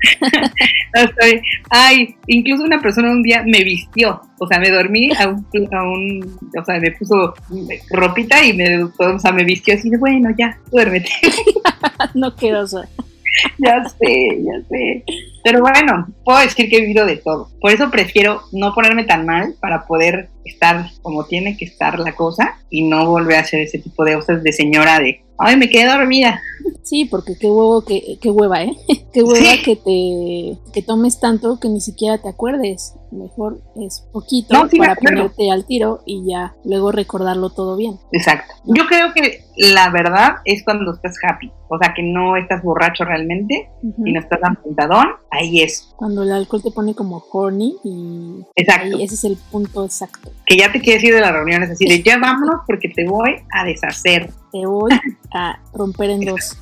[1.70, 5.82] ay, incluso una persona un día me vistió, o sea, me dormí a un, a
[5.82, 7.34] un o sea, me puso
[7.90, 11.10] ropita y me, o sea, me vistió así de, bueno, ya, duérmete.
[12.14, 12.84] no quedó, o
[13.58, 15.04] ya sé, ya sé.
[15.42, 17.48] Pero bueno, puedo decir que he vivido de todo.
[17.60, 22.14] Por eso prefiero no ponerme tan mal para poder estar como tiene que estar la
[22.14, 25.68] cosa y no volver a hacer ese tipo de cosas de señora de, ay, me
[25.68, 26.40] quedé dormida.
[26.82, 28.76] Sí, porque qué huevo, qué, qué hueva, ¿eh?
[29.12, 32.94] Qué hueva que te que tomes tanto que ni siquiera te acuerdes.
[33.10, 37.98] Mejor es poquito para ponerte al tiro y ya luego recordarlo todo bien.
[38.12, 38.54] Exacto.
[38.66, 43.04] Yo creo que la verdad es cuando estás happy, o sea, que no estás borracho
[43.04, 45.92] realmente y no estás apuntadón, ahí es.
[45.96, 48.96] Cuando el alcohol te pone como horny y exacto.
[49.00, 50.30] ese es el punto exacto.
[50.46, 53.36] Que ya te quieres ir de las reuniones así de ya vámonos porque te voy
[53.52, 54.30] a deshacer.
[54.52, 54.92] Te voy
[55.32, 56.58] a romper en dos.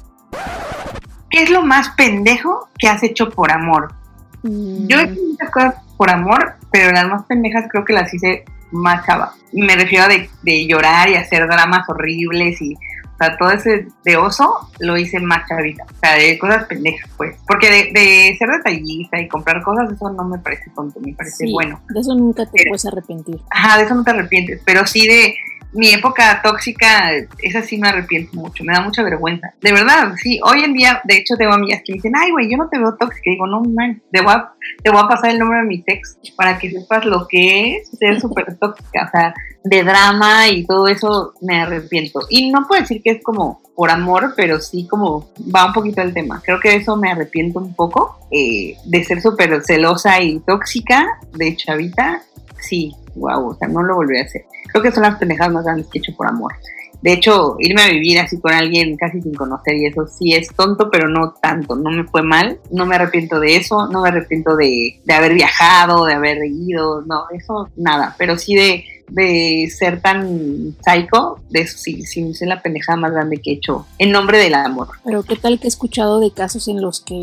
[1.30, 3.94] ¿Qué es lo más pendejo que has hecho por amor?
[4.42, 8.44] Yo he hecho muchas cosas por amor, pero las más pendejas creo que las hice
[8.70, 9.34] más chava.
[9.52, 14.16] Me refiero a de, llorar y hacer dramas horribles y, o sea, todo ese de
[14.16, 15.84] oso lo hice más chavita.
[15.84, 17.36] O sea, de cosas pendejas, pues.
[17.46, 21.80] Porque de, ser detallista y comprar cosas, eso no me parece tonto, me parece bueno.
[21.88, 23.40] De eso nunca te puedes arrepentir.
[23.50, 25.34] Ajá, de eso no te arrepientes, pero sí de
[25.72, 27.10] mi época tóxica,
[27.42, 29.52] esa sí me arrepiento mucho, me da mucha vergüenza.
[29.60, 32.50] De verdad, sí, hoy en día, de hecho, tengo amigas que me dicen, ay, güey,
[32.50, 33.22] yo no te veo tóxica.
[33.26, 36.70] Y digo, no, man, te voy, a, pasar el nombre de mi ex para que
[36.70, 39.06] sepas lo que es ser súper tóxica.
[39.06, 42.20] O sea, de drama y todo eso me arrepiento.
[42.30, 46.02] Y no puedo decir que es como por amor, pero sí como va un poquito
[46.02, 46.40] el tema.
[46.44, 51.54] Creo que eso me arrepiento un poco eh, de ser súper celosa y tóxica de
[51.56, 52.22] chavita.
[52.60, 54.44] Sí, wow, o sea, no lo volví a hacer.
[54.70, 56.52] Creo que son las pendejadas más grandes que he hecho por amor.
[57.00, 60.48] De hecho, irme a vivir así con alguien casi sin conocer y eso sí es
[60.54, 61.76] tonto, pero no tanto.
[61.76, 65.34] No me fue mal, no me arrepiento de eso, no me arrepiento de, de haber
[65.34, 68.16] viajado, de haber ido, no, eso nada.
[68.18, 73.12] Pero sí de, de ser tan psycho, de eso sí, sí, es la pendejada más
[73.12, 74.88] grande que he hecho en nombre del amor.
[75.04, 77.14] Pero qué tal que he escuchado de casos en los que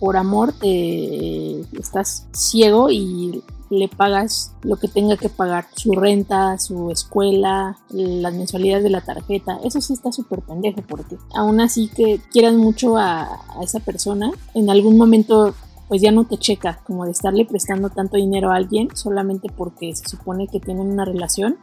[0.00, 6.58] por amor te estás ciego y le pagas lo que tenga que pagar, su renta,
[6.58, 11.88] su escuela, las mensualidades de la tarjeta, eso sí está súper pendejo porque aún así
[11.88, 15.54] que quieras mucho a, a esa persona, en algún momento
[15.92, 19.94] pues ya no te checa como de estarle prestando tanto dinero a alguien solamente porque
[19.94, 21.58] se supone que tienen una relación,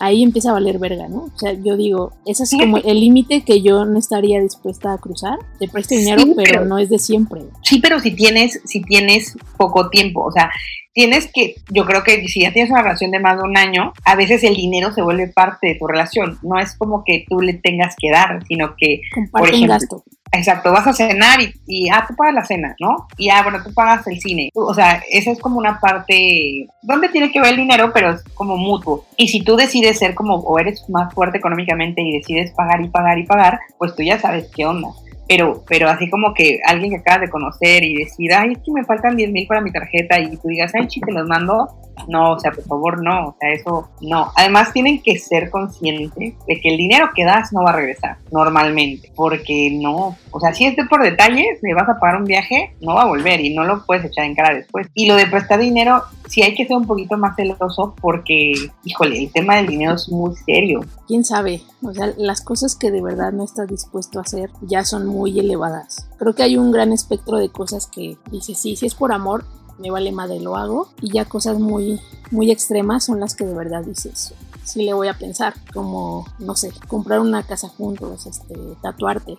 [0.00, 1.24] ahí empieza a valer verga, ¿no?
[1.24, 4.96] O sea, yo digo, ese es como el límite que yo no estaría dispuesta a
[4.96, 7.42] cruzar, te presto dinero, pero, no es de siempre.
[7.60, 10.48] Sí, pero si tienes, si tienes poco tiempo, o sea,
[10.94, 13.92] tienes que, yo creo que si ya tienes una relación de más de un año,
[14.04, 16.38] a veces el dinero se vuelve parte de tu relación.
[16.42, 20.04] No es como que tú le tengas que dar, sino que, por ejemplo, gasto.
[20.32, 23.08] exacto, vas a cenar y, y, ah, tú pagas la cena, ¿no?
[23.18, 24.50] Y ah, bueno, tú pagas el cine.
[24.54, 28.22] O sea, esa es como una parte donde tiene que ver el dinero, pero es
[28.34, 29.04] como mutuo.
[29.16, 32.88] Y si tú decides ser como, o eres más fuerte económicamente y decides pagar y
[32.88, 34.88] pagar y pagar, pues tú ya sabes qué onda
[35.28, 38.72] pero, pero así como que alguien que acabas de conocer y decir, ay, es que
[38.72, 41.68] me faltan 10 mil para mi tarjeta y tú digas, ay, te los mando,
[42.08, 44.30] no, o sea, por favor, no, o sea, eso no.
[44.36, 48.18] Además, tienen que ser conscientes de que el dinero que das no va a regresar
[48.30, 52.24] normalmente, porque no, o sea, si es de por detalles, le vas a pagar un
[52.24, 54.88] viaje, no va a volver y no lo puedes echar en cara después.
[54.94, 58.52] Y lo de prestar dinero, sí hay que ser un poquito más celoso porque,
[58.84, 60.80] híjole, el tema del dinero es muy serio.
[61.06, 61.62] ¿Quién sabe?
[61.82, 65.38] O sea, las cosas que de verdad no estás dispuesto a hacer ya son muy
[65.38, 66.08] elevadas.
[66.18, 69.44] Creo que hay un gran espectro de cosas que dices, sí, si es por amor,
[69.78, 70.88] me vale madre, lo hago.
[71.00, 74.34] Y ya cosas muy, muy extremas son las que de verdad dices,
[74.64, 79.38] sí le voy a pensar, como, no sé, comprar una casa juntos, este, tatuarte.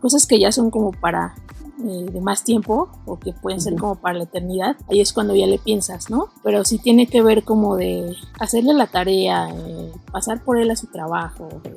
[0.00, 1.34] Cosas que ya son como para
[1.82, 5.34] eh, de más tiempo o que pueden ser como para la eternidad, ahí es cuando
[5.34, 6.28] ya le piensas, ¿no?
[6.42, 10.76] Pero si tiene que ver como de hacerle la tarea, eh, pasar por él a
[10.76, 11.74] su trabajo, eh,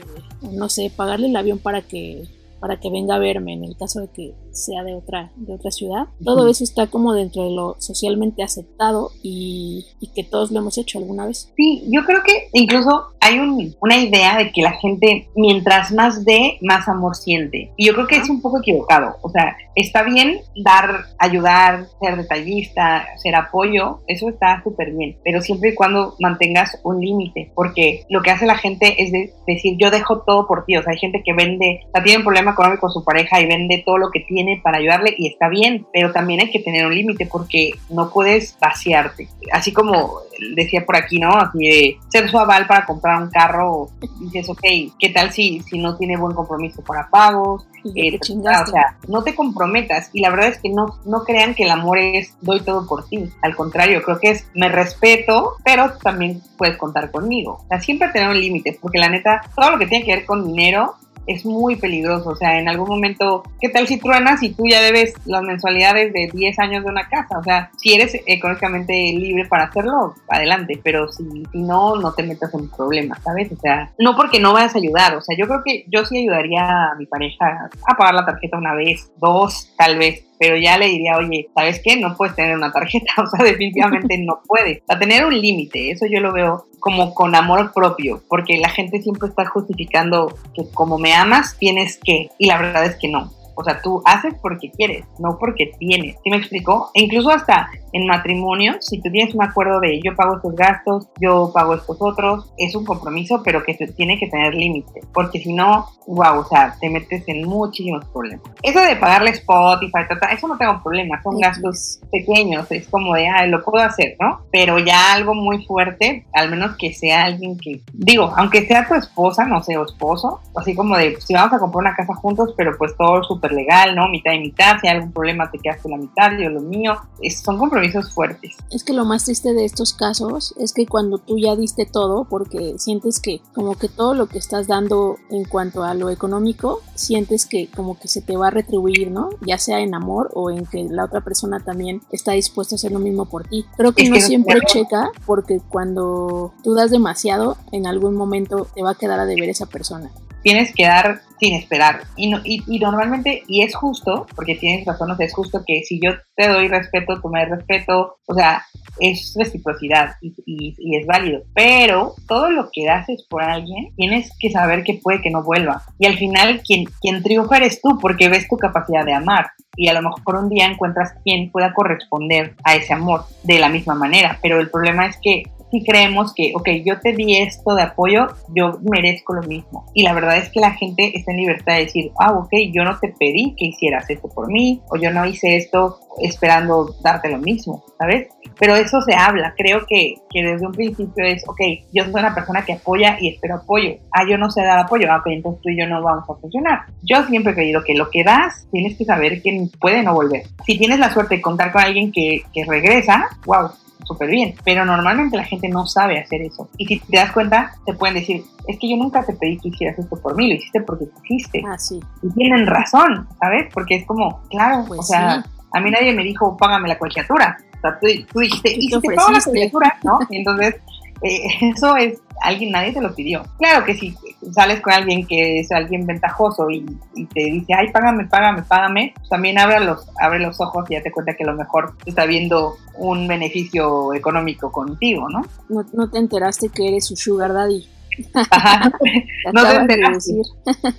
[0.52, 2.28] no sé, pagarle el avión para que
[2.60, 5.72] para que venga a verme en el caso de que sea de otra, de otra
[5.72, 6.08] ciudad.
[6.24, 10.98] Todo eso está como dentro de lo socialmente aceptado y, que todos lo hemos hecho
[10.98, 11.54] alguna vez.
[11.56, 16.58] Sí, yo creo que incluso hay una idea de que la gente mientras más dé,
[16.62, 17.72] más amor siente.
[17.78, 19.18] Y yo creo que es un poco equivocado.
[19.22, 25.42] O sea, está bien dar, ayudar, ser detallista, ser apoyo, eso está súper bien, pero
[25.42, 29.12] siempre y cuando mantengas un límite, porque lo que hace la gente es
[29.46, 30.78] decir, yo dejo todo por ti.
[30.78, 33.40] O sea, hay gente que vende, o sea, tiene un problema económico con su pareja
[33.42, 36.60] y vende todo lo que tiene para ayudarle y está bien, pero también hay que
[36.60, 39.28] tener un límite porque no puedes vaciarte.
[39.52, 40.22] Así como
[40.56, 41.32] decía por aquí, ¿no?
[41.32, 44.62] Así de ser su aval para comprar un carro, dices, ok,
[45.00, 47.66] ¿qué tal si, si no tiene buen compromiso para pagos?
[47.96, 51.64] Eh, o sea, no te comprometas y la verdad es que no, no crean que
[51.64, 53.30] el amor es doy todo por ti.
[53.42, 57.62] Al contrario, creo que es me respeto, pero también puedes contar conmigo.
[57.64, 60.26] O sea, siempre tener un límite, porque la neta, todo lo que tiene que ver
[60.26, 60.96] con dinero
[61.28, 62.30] es muy peligroso.
[62.30, 66.14] O sea, en algún momento, ¿qué tal si truenas y tú ya debes las mensualidades
[66.14, 67.38] de 10 años de una casa?
[67.38, 72.24] O sea, si eres económicamente libre para hacerlo, adelante, pero si, si no, no te
[72.24, 73.52] metas en problemas, ¿sabes?
[73.52, 75.16] O sea, no porque no vayas a ayudar.
[75.16, 78.58] O sea, yo creo que yo sí ayudaría a mi pareja a pagar la tarjeta
[78.58, 81.98] una vez, dos, tal vez, pero ya le diría, oye, ¿sabes qué?
[81.98, 84.84] No puedes tener una tarjeta, o sea, definitivamente no puede.
[84.88, 89.02] A tener un límite, eso yo lo veo como con amor propio, porque la gente
[89.02, 93.30] siempre está justificando que como me amas, tienes que, y la verdad es que no.
[93.58, 96.16] O sea, tú haces porque quieres, no porque tienes.
[96.24, 96.92] ¿Sí me explico?
[96.94, 101.08] E incluso hasta en matrimonio, si tú tienes un acuerdo de yo pago estos gastos,
[101.20, 105.54] yo pago estos otros, es un compromiso, pero que tiene que tener límite, porque si
[105.54, 108.46] no, wow, o sea, te metes en muchísimos problemas.
[108.62, 110.00] Eso de pagarle Spotify,
[110.32, 114.42] eso no tengo problema, son gastos pequeños, es como de, ah, lo puedo hacer, ¿no?
[114.52, 118.96] Pero ya algo muy fuerte, al menos que sea alguien que, digo, aunque sea tu
[118.96, 122.54] esposa, no sé, o esposo, así como de, si vamos a comprar una casa juntos,
[122.58, 124.08] pero pues todo súper legal, ¿no?
[124.10, 126.98] Mitad y mitad, si hay algún problema te quedas con la mitad, yo lo mío,
[127.22, 128.56] es, son compromisos fuertes.
[128.72, 132.26] Es que lo más triste de estos casos es que cuando tú ya diste todo,
[132.26, 136.82] porque sientes que como que todo lo que estás dando en cuanto a lo económico,
[136.96, 139.30] sientes que como que se te va a retribuir, ¿no?
[139.42, 142.92] Ya sea en amor o en que la otra persona también está dispuesta a hacer
[142.92, 143.66] lo mismo por ti.
[143.78, 148.92] Creo que no siempre checa porque cuando tú das demasiado, en algún momento te va
[148.92, 150.12] a quedar a deber esa persona
[150.44, 152.02] tienes que dar sin esperar.
[152.16, 156.12] Y, no, y, normalmente, y es justo, porque tienes razón, es justo que si yo
[156.36, 158.64] te doy respeto, tú me das respeto, o sea,
[159.00, 161.44] es reciprocidad y, es válido.
[161.54, 165.84] Pero todo lo que haces por alguien, tienes que saber que puede que no vuelva.
[166.00, 169.48] Y al final, quien, quien triunfa eres tú, porque ves tu capacidad de amar.
[169.76, 173.70] Y a lo mejor un día encuentras quien pueda corresponder a ese amor de la
[173.70, 174.40] misma manera.
[174.42, 178.28] Pero el problema es que si creemos que, ok, yo te di esto de apoyo,
[178.56, 179.86] yo merezco lo mismo.
[179.94, 182.84] Y la verdad es que la gente está en libertad de decir, ah, ok, yo
[182.84, 187.30] no te pedí que hicieras esto por mí, o yo no hice esto esperando darte
[187.30, 188.30] lo mismo, ¿sabes?
[188.60, 191.60] Pero eso se habla, creo que, que desde un principio es, ok,
[191.94, 193.98] yo soy una persona que apoya y espero apoyo.
[194.12, 196.36] Ah, yo no sé dar apoyo, ah, ok, entonces tú y yo no vamos a
[196.36, 196.80] funcionar.
[197.04, 200.44] Yo siempre he creído que lo que das, tienes que saber que puede no volver.
[200.66, 203.70] Si tienes la suerte de contar con alguien que, que regresa, wow,
[204.06, 206.70] súper bien, pero normalmente la gente no sabe hacer eso.
[206.78, 209.70] Y si te das cuenta, te pueden decir, es que yo nunca te pedí que
[209.70, 211.64] hicieras esto por mí, lo hiciste porque quisiste.
[211.68, 212.00] Ah, sí.
[212.22, 213.68] Y tienen razón, ¿sabes?
[213.74, 215.44] Porque es como, claro, pues o sea,
[215.74, 217.58] a mí nadie me dijo, págame la colegiatura.
[217.78, 220.20] O sea, tú, dijiste, hiciste toda la colegiatura, ¿no?
[220.30, 220.76] Y entonces
[221.22, 223.44] eh, eso es alguien, nadie te lo pidió.
[223.58, 224.16] Claro que si
[224.52, 226.86] sales con alguien que es alguien ventajoso y,
[227.34, 231.02] te dice, ay, págame, págame, págame, pues también abre los, abre los ojos y ya
[231.02, 235.42] te cuenta que a lo mejor está viendo un beneficio económico contigo, ¿no?
[235.70, 237.88] No, no te enteraste que eres su sugar daddy.
[239.54, 240.42] no te decir.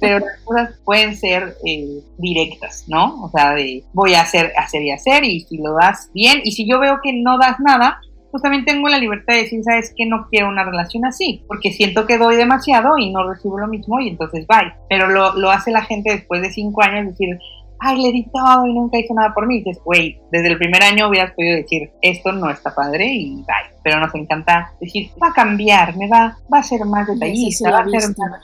[0.00, 3.22] pero las cosas pueden ser eh, directas, ¿no?
[3.22, 6.52] O sea, de voy a hacer, hacer y hacer, y si lo das bien, y
[6.52, 8.00] si yo veo que no das nada,
[8.30, 11.72] pues también tengo la libertad de decir, sabes que no quiero una relación así, porque
[11.72, 14.72] siento que doy demasiado y no recibo lo mismo y entonces bye.
[14.88, 17.38] Pero lo, lo hace la gente después de cinco años, decir,
[17.80, 19.56] ay, le di todo y nunca hizo nada por mí.
[19.56, 23.36] Y dices, güey, desde el primer año hubieras podido decir, esto no está padre y
[23.36, 27.70] bye pero nos encanta decir, va a cambiar, me va, va a ser más detallista,
[27.70, 28.40] va a ser más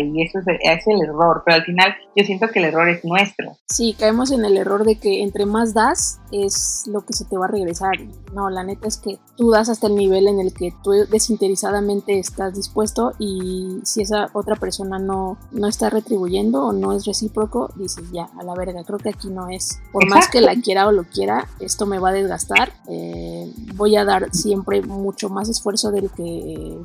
[0.00, 3.56] y eso es, el error, pero al final yo siento que el error es nuestro.
[3.68, 7.36] Sí, caemos en el error de que entre más das es lo que se te
[7.36, 7.92] va a regresar.
[8.32, 12.18] No, la neta es que tú das hasta el nivel en el que tú desinteresadamente
[12.18, 17.70] estás dispuesto y si esa otra persona no, no está retribuyendo o no es recíproco,
[17.76, 19.80] dices ya, a la verga, creo que aquí no es.
[19.92, 23.96] Por más que la quiera o lo quiera, esto me va a desgastar, eh, voy
[23.96, 24.28] a dar
[24.64, 26.78] siempre mucho más esfuerzo del que eh,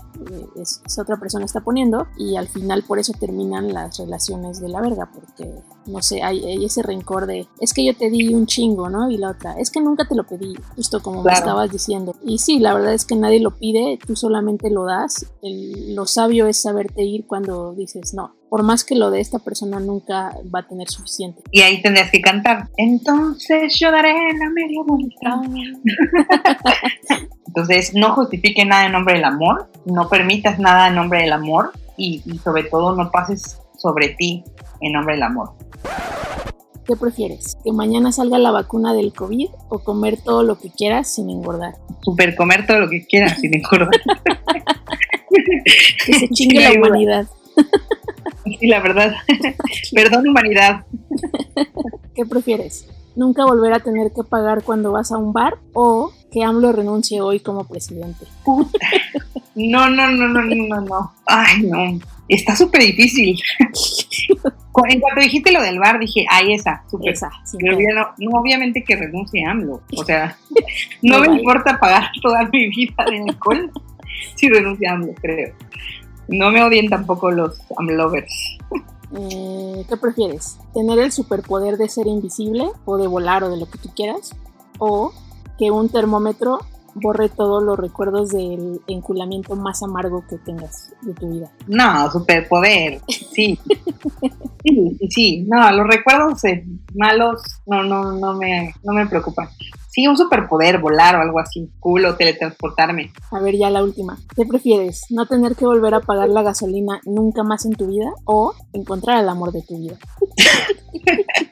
[0.56, 4.82] esa otra persona está poniendo y al final por eso terminan las relaciones de la
[4.82, 8.90] verga porque no sé, hay, ese rencor de es que yo te di un chingo,
[8.90, 9.10] ¿no?
[9.10, 12.16] Y la otra, es que nunca te lo pedí, justo como me estabas diciendo.
[12.24, 15.26] Y sí, la verdad es que nadie lo pide, tú solamente lo das.
[15.42, 19.80] lo sabio es saberte ir cuando dices, no, por más que lo de esta persona
[19.80, 21.42] nunca va a tener suficiente.
[21.52, 22.70] Y ahí tendrías que cantar.
[22.78, 25.42] Entonces yo daré la media vuelta.
[27.48, 31.72] Entonces no justifique nada en nombre del amor, no permitas nada en nombre del amor
[31.98, 34.44] y, y sobre todo no pases sobre ti
[34.82, 35.54] en nombre del amor.
[36.86, 37.56] ¿Qué prefieres?
[37.64, 41.76] ¿Que mañana salga la vacuna del COVID o comer todo lo que quieras sin engordar?
[42.02, 43.90] Super comer todo lo que quieras sin engordar.
[46.06, 47.28] que se chingue la humanidad.
[48.46, 49.14] Sí, la verdad.
[49.94, 50.86] Perdón, humanidad.
[52.16, 52.88] ¿Qué prefieres?
[53.16, 57.22] ¿Nunca volver a tener que pagar cuando vas a un bar o que AMLO renuncie
[57.22, 58.26] hoy como presidente?
[59.56, 61.14] No, no, no, no, no, no.
[61.26, 62.00] Ay, no.
[62.30, 63.38] Está súper difícil.
[64.88, 67.14] en cuanto dijiste lo del bar, dije, ay, esa, súper.
[67.14, 67.30] Esa,
[67.60, 69.82] Pero no, obviamente que renuncie AMLO.
[69.98, 70.38] O sea,
[71.02, 73.72] no me importa pagar toda mi vida de alcohol
[74.36, 75.54] si renuncia a AMLO, creo.
[76.30, 78.58] No me odien tampoco los AMLovers.
[79.12, 80.60] Eh, ¿Qué prefieres?
[80.74, 84.36] ¿Tener el superpoder de ser invisible o de volar o de lo que tú quieras?
[84.78, 85.12] ¿O
[85.58, 86.60] que un termómetro
[86.94, 91.52] borre todos los recuerdos del enculamiento más amargo que tengas de tu vida?
[91.68, 93.60] No, superpoder, sí.
[94.64, 96.42] sí, sí, no, los recuerdos
[96.94, 99.50] malos no, no, no me, no me preocupan.
[99.92, 103.12] Sí, un superpoder, volar o algo así, cool o teletransportarme.
[103.32, 104.20] A ver, ya la última.
[104.36, 105.06] ¿Qué prefieres?
[105.10, 109.20] ¿No tener que volver a pagar la gasolina nunca más en tu vida o encontrar
[109.24, 109.98] el amor de tu vida?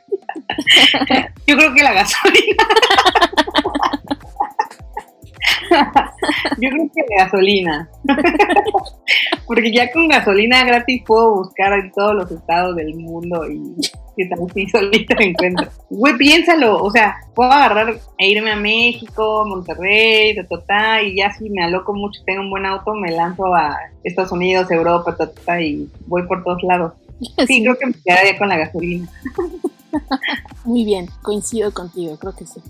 [1.47, 2.63] Yo creo que la gasolina.
[6.61, 7.89] Yo creo que la gasolina.
[9.47, 13.75] Porque ya con gasolina gratis puedo buscar en todos los estados del mundo y
[14.17, 15.69] que si solita me encuentro.
[15.89, 20.35] Güey, piénsalo, o sea, puedo agarrar e irme a México, Monterrey,
[20.67, 24.31] ta, y ya si me aloco mucho, tengo un buen auto, me lanzo a Estados
[24.31, 25.15] Unidos, Europa,
[25.45, 26.93] ta, y voy por todos lados.
[27.47, 29.09] Sí, creo que me quedaría con la gasolina.
[30.65, 32.61] Muy bien, coincido contigo, creo que sí.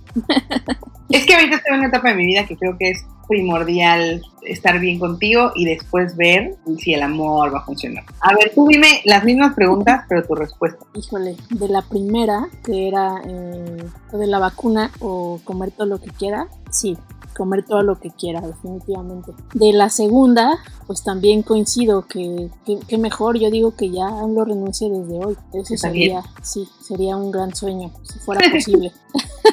[1.10, 4.22] Es que ahorita estoy en una etapa de mi vida que creo que es primordial
[4.44, 8.04] estar bien contigo y después ver si el amor va a funcionar.
[8.22, 10.86] A ver, tú dime las mismas preguntas, pero tu respuesta.
[10.96, 16.10] Híjole, de la primera, que era eh, de la vacuna o comer todo lo que
[16.10, 16.98] quiera, sí,
[17.36, 19.32] comer todo lo que quiera, definitivamente.
[19.54, 22.50] De la segunda, pues también coincido que,
[22.88, 25.36] que, mejor, yo digo que ya lo renuncie desde hoy.
[25.54, 28.92] Eso sería, sí, sería un gran sueño, si fuera posible.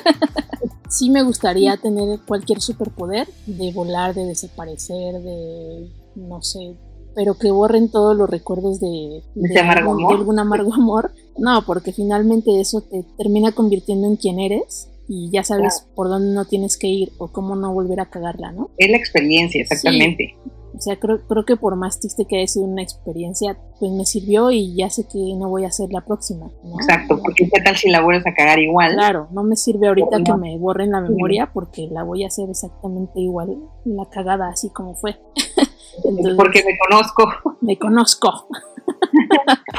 [0.88, 6.76] sí me gustaría tener cualquier superpoder de volar, de desaparecer, de, no sé,
[7.14, 11.12] pero que borren todos los recuerdos de, de, algún amargo amor.
[11.36, 16.34] No, porque finalmente eso te termina convirtiendo en quien eres y ya sabes por dónde
[16.34, 18.70] no tienes que ir o cómo no volver a cagarla, ¿no?
[18.78, 20.34] Es la experiencia, exactamente.
[20.76, 24.04] O sea, creo, creo que por más triste que haya sido una experiencia, pues me
[24.04, 26.50] sirvió y ya sé que no voy a hacer la próxima.
[26.80, 28.94] Exacto, porque qué tal si la vuelves a cagar igual.
[28.94, 32.50] Claro, no me sirve ahorita que me borren la memoria porque la voy a hacer
[32.50, 35.16] exactamente igual, la cagada así como fue.
[36.36, 37.24] porque me conozco.
[37.60, 38.48] Me conozco.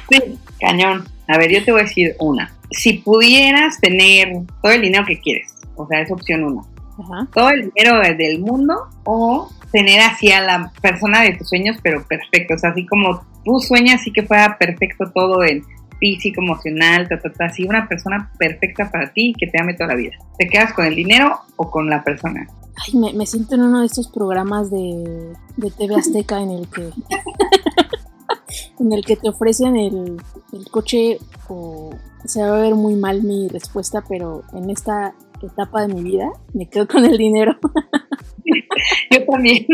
[0.10, 1.06] sí, cañón.
[1.28, 2.52] A ver, yo te voy a decir una.
[2.72, 4.30] Si pudieras tener
[4.62, 6.68] todo el dinero que quieres, o sea, es opción uno,
[6.98, 7.28] Ajá.
[7.34, 12.06] todo el dinero del mundo o tener así a la persona de tus sueños, pero
[12.08, 15.64] perfecto, o sea, así como tú sueñas, así que fuera perfecto todo en
[16.00, 19.90] físico, emocional, ta, ta, ta, así una persona perfecta para ti que te ame toda
[19.90, 20.14] la vida.
[20.38, 22.48] ¿Te quedas con el dinero o con la persona?
[22.86, 26.68] Ay, me, me siento en uno de estos programas de, de TV Azteca en el
[26.68, 26.90] que
[28.80, 30.18] en el que te ofrecen el,
[30.52, 31.18] el coche
[31.48, 31.92] o
[32.26, 36.32] se va a ver muy mal mi respuesta, pero en esta etapa de mi vida
[36.54, 37.58] me quedo con el dinero.
[39.12, 39.66] Yo también.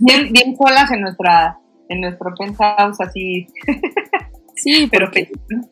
[0.00, 3.46] bien, bien solas en nuestra en nuestro penthouse así.
[4.54, 5.10] Sí, pero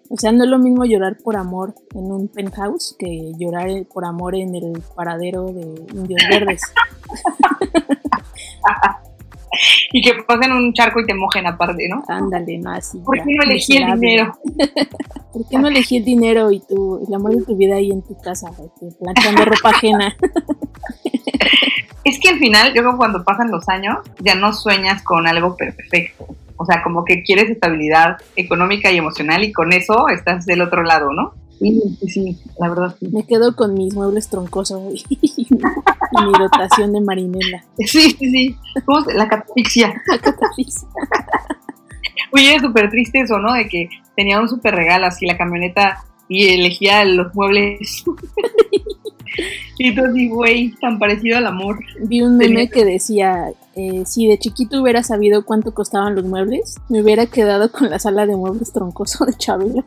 [0.08, 4.04] o sea, no es lo mismo llorar por amor en un penthouse que llorar por
[4.04, 5.62] amor en el paradero de
[5.94, 6.62] Indios Verdes.
[9.92, 12.02] y que pasen un charco y te mojen aparte, ¿no?
[12.08, 12.98] Ándale, no así.
[12.98, 14.38] ¿Por qué no elegí el dinero?
[15.32, 18.02] ¿Por qué no elegí el dinero y tú, el amor de tu vida ahí en
[18.02, 18.50] tu casa,
[18.98, 20.16] planchando ropa ajena?
[22.04, 25.26] es que al final, yo creo que cuando pasan los años, ya no sueñas con
[25.26, 26.26] algo perfecto.
[26.56, 30.82] O sea, como que quieres estabilidad económica y emocional y con eso estás del otro
[30.82, 31.32] lado, ¿no?
[31.58, 32.96] Sí, sí, la verdad.
[32.98, 33.08] Sí.
[33.12, 35.04] Me quedo con mis muebles troncosos
[36.24, 37.64] mi dotación de marinela.
[37.78, 38.56] Sí, sí, sí.
[39.14, 39.88] La catafixia.
[40.06, 40.88] La catafixia.
[42.32, 43.52] Oye, es súper triste eso, ¿no?
[43.52, 48.04] De que tenía un súper regalo así la camioneta y elegía los muebles
[49.78, 51.78] y tú así, güey, tan parecido al amor.
[52.00, 56.76] Vi un meme que decía, eh, si de chiquito hubiera sabido cuánto costaban los muebles,
[56.88, 59.84] me hubiera quedado con la sala de muebles troncoso de Chabelo.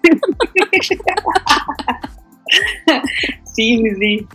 [3.54, 4.28] sí, sí, sí.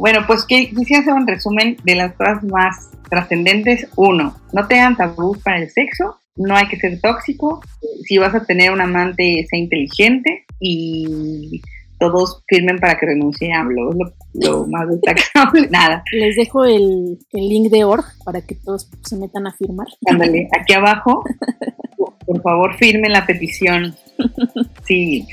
[0.00, 3.86] Bueno, pues que quisiera hacer un resumen de las cosas más trascendentes.
[3.96, 7.60] Uno, no te dan tabú para el sexo, no hay que ser tóxico,
[8.04, 11.60] si vas a tener un amante, sea inteligente y
[11.98, 16.02] todos firmen para que renuncie a AMLO, lo, lo más destacable, nada.
[16.12, 19.86] Les dejo el, el, link de org para que todos se metan a firmar.
[20.06, 21.22] Ándale, aquí abajo,
[22.24, 23.94] por favor firmen la petición.
[24.86, 25.24] Sí,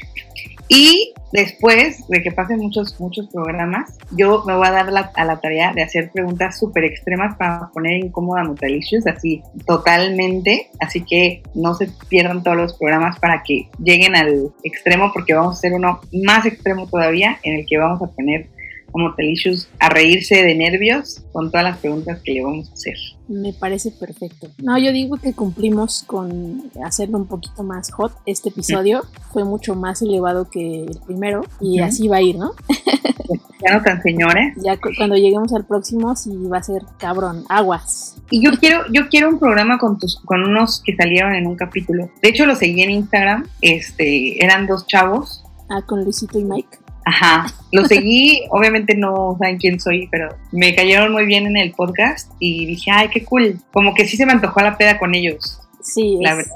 [0.70, 5.26] y después de que pasen muchos, muchos programas, yo me voy a dar la, a
[5.26, 10.70] la tarea de hacer preguntas súper extremas para poner incómoda Mutalicious, así totalmente.
[10.80, 15.56] Así que no se pierdan todos los programas para que lleguen al extremo, porque vamos
[15.56, 18.48] a hacer uno más extremo todavía, en el que vamos a poner
[18.98, 22.96] como Telicious a reírse de nervios con todas las preguntas que le vamos a hacer.
[23.28, 24.50] Me parece perfecto.
[24.58, 28.12] No, yo digo que cumplimos con hacerlo un poquito más hot.
[28.26, 32.54] Este episodio fue mucho más elevado que el primero y así va a ir, ¿no?
[33.64, 34.56] ya no tan señores.
[34.64, 38.16] Ya cuando lleguemos al próximo sí va a ser cabrón, aguas.
[38.32, 41.56] Y yo quiero, yo quiero un programa con tus, con unos que salieron en un
[41.56, 42.10] capítulo.
[42.24, 43.46] De hecho lo seguí en Instagram.
[43.62, 45.44] Este, eran dos chavos.
[45.70, 46.87] Ah, con Luisito y Mike.
[47.08, 51.72] Ajá, lo seguí, obviamente no saben quién soy, pero me cayeron muy bien en el
[51.72, 53.62] podcast y dije, ay, qué cool.
[53.72, 55.62] Como que sí se me antojó la peda con ellos.
[55.82, 56.52] Sí, la verdad.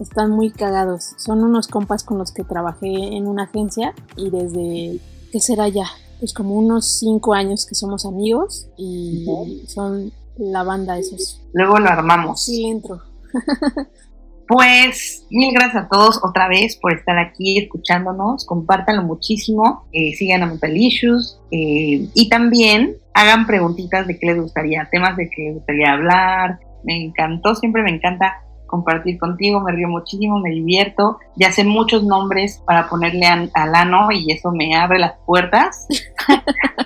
[0.00, 1.14] Están muy cagados.
[1.18, 4.98] Son unos compas con los que trabajé en una agencia y desde,
[5.30, 5.86] ¿qué será ya?
[6.18, 9.24] Pues como unos cinco años que somos amigos y
[9.68, 11.40] son la banda esos.
[11.52, 12.42] Luego lo armamos.
[12.44, 13.02] Sí, entro.
[14.48, 20.42] Pues mil gracias a todos otra vez por estar aquí escuchándonos, compártanlo muchísimo, eh, sigan
[20.42, 25.54] a Mutalicious eh, y también hagan preguntitas de qué les gustaría, temas de qué les
[25.54, 26.58] gustaría hablar.
[26.84, 32.04] Me encantó, siempre me encanta compartir contigo, me río muchísimo, me divierto, ya sé muchos
[32.04, 35.86] nombres para ponerle al ano y eso me abre las puertas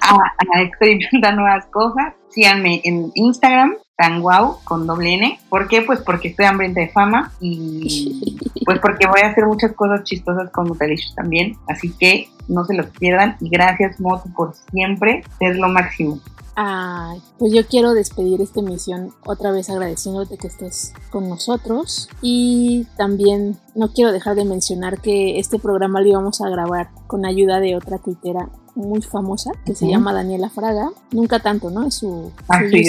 [0.02, 0.16] a,
[0.52, 2.12] a experimentar nuevas cosas.
[2.28, 5.40] Síganme en Instagram, tan guau con doble N.
[5.48, 5.82] ¿Por qué?
[5.82, 10.50] Pues porque estoy hambrienta de fama y pues porque voy a hacer muchas cosas chistosas
[10.50, 11.56] con Mutalicious también.
[11.68, 16.20] Así que no se los pierdan y gracias Moto por siempre ser lo máximo.
[16.58, 22.86] Ay, pues yo quiero despedir esta emisión otra vez agradeciéndote que estés con nosotros y
[22.96, 27.60] también no quiero dejar de mencionar que este programa lo íbamos a grabar con ayuda
[27.60, 30.90] de otra tuitera muy famosa que se llama Daniela Fraga.
[31.10, 31.86] Nunca tanto, ¿no?
[31.86, 32.30] Es su.
[32.48, 32.84] Ah, sí,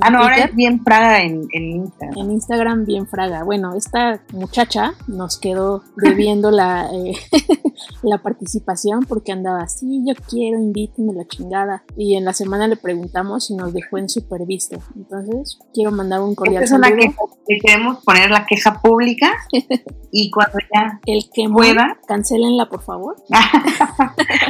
[0.00, 2.18] ah no, ahora es bien Fraga en, en, Instagram.
[2.18, 3.42] En Instagram, bien Fraga.
[3.42, 7.14] Bueno, esta muchacha nos quedó debiendo la, eh,
[8.02, 11.84] la participación porque andaba así, yo quiero, invítenme la chingada.
[11.96, 14.78] Y en la semana le preguntamos y nos dejó en super visto.
[14.94, 17.14] Entonces, quiero mandar un cordial es una queja,
[17.48, 19.32] le queremos poner la queja pública
[20.12, 23.16] y cuando ya el que pueda, cancelenla por favor.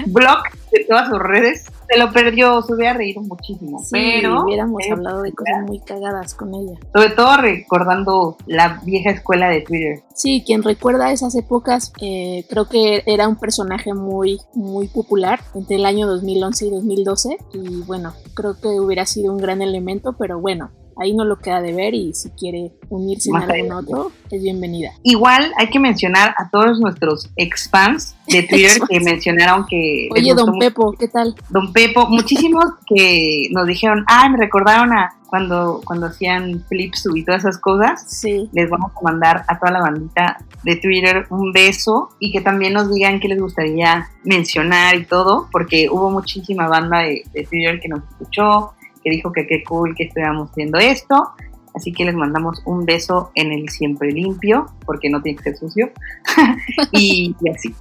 [0.07, 0.39] Blog
[0.79, 1.65] de todas sus redes.
[1.91, 3.79] Se lo perdió, se hubiera reído muchísimo.
[3.79, 6.79] Sí, pero hubiéramos eh, hablado de cosas muy cagadas con ella.
[6.95, 10.03] Sobre todo recordando la vieja escuela de Twitter.
[10.15, 15.77] Sí, quien recuerda esas épocas, eh, creo que era un personaje muy, muy popular entre
[15.77, 17.39] el año 2011 y 2012.
[17.55, 21.61] Y bueno, creo que hubiera sido un gran elemento, pero bueno, ahí no lo queda
[21.61, 24.91] de ver y si quiere unirse Más en algún otro, es bienvenida.
[25.03, 30.09] Igual hay que mencionar a todos nuestros ex fans de Twitter que mencionaron que.
[30.11, 31.35] Oye, don mucho Pepo, ¿qué tal?
[31.51, 37.25] Don Pepo, muchísimos que nos dijeron, ah, me recordaron a cuando, cuando hacían Flipsu y
[37.25, 38.05] todas esas cosas.
[38.09, 42.41] Sí, Les vamos a mandar a toda la bandita de Twitter un beso y que
[42.41, 47.45] también nos digan qué les gustaría mencionar y todo, porque hubo muchísima banda de, de
[47.45, 48.73] Twitter que nos escuchó,
[49.03, 51.31] que dijo que qué cool que estuviéramos haciendo esto.
[51.75, 55.57] Así que les mandamos un beso en el siempre limpio, porque no tiene que ser
[55.57, 55.91] sucio.
[56.93, 57.75] y, y así.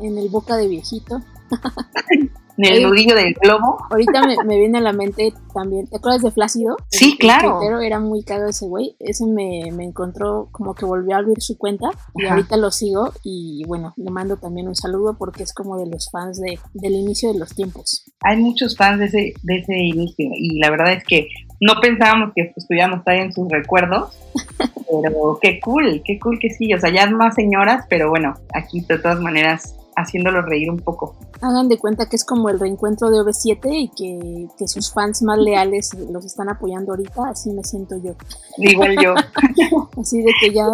[0.00, 1.20] en el boca de viejito.
[2.58, 3.78] En el nudillo del globo.
[3.90, 6.76] Ahorita me, me viene a la mente también, ¿te acuerdas de Flácido?
[6.90, 7.52] Sí, El- claro.
[7.58, 8.96] tuitero era muy caro ese güey.
[8.98, 12.34] Ese me, me encontró como que volvió a abrir su cuenta y Ajá.
[12.34, 16.08] ahorita lo sigo y bueno, le mando también un saludo porque es como de los
[16.10, 18.04] fans de, del inicio de los tiempos.
[18.22, 21.28] Hay muchos fans de ese, de ese inicio y la verdad es que
[21.60, 24.10] no pensábamos que estuviéramos ahí en sus recuerdos,
[24.58, 28.80] pero qué cool, qué cool que sí, o sea, ya más señoras, pero bueno, aquí
[28.82, 31.16] de todas maneras haciéndolo reír un poco.
[31.40, 35.22] Hagan de cuenta que es como el reencuentro de OV7 y que, que sus fans
[35.22, 38.12] más leales los están apoyando ahorita, así me siento yo.
[38.58, 39.14] Igual yo.
[40.00, 40.66] Así de que ya,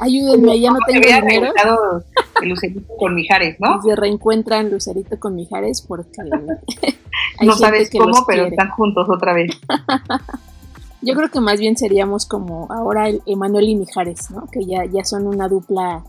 [0.00, 1.52] ayúdenme, ya no tengo dinero.
[2.42, 3.80] el Lucerito con Mijares, ¿no?
[3.82, 6.10] Se reencuentran Lucerito con Mijares porque
[7.38, 8.48] hay No gente sabes que cómo, pero quiere.
[8.50, 9.50] están juntos otra vez.
[11.02, 14.46] Yo creo que más bien seríamos como ahora el Emanuel y Mijares, ¿no?
[14.52, 16.04] Que ya, ya son una dupla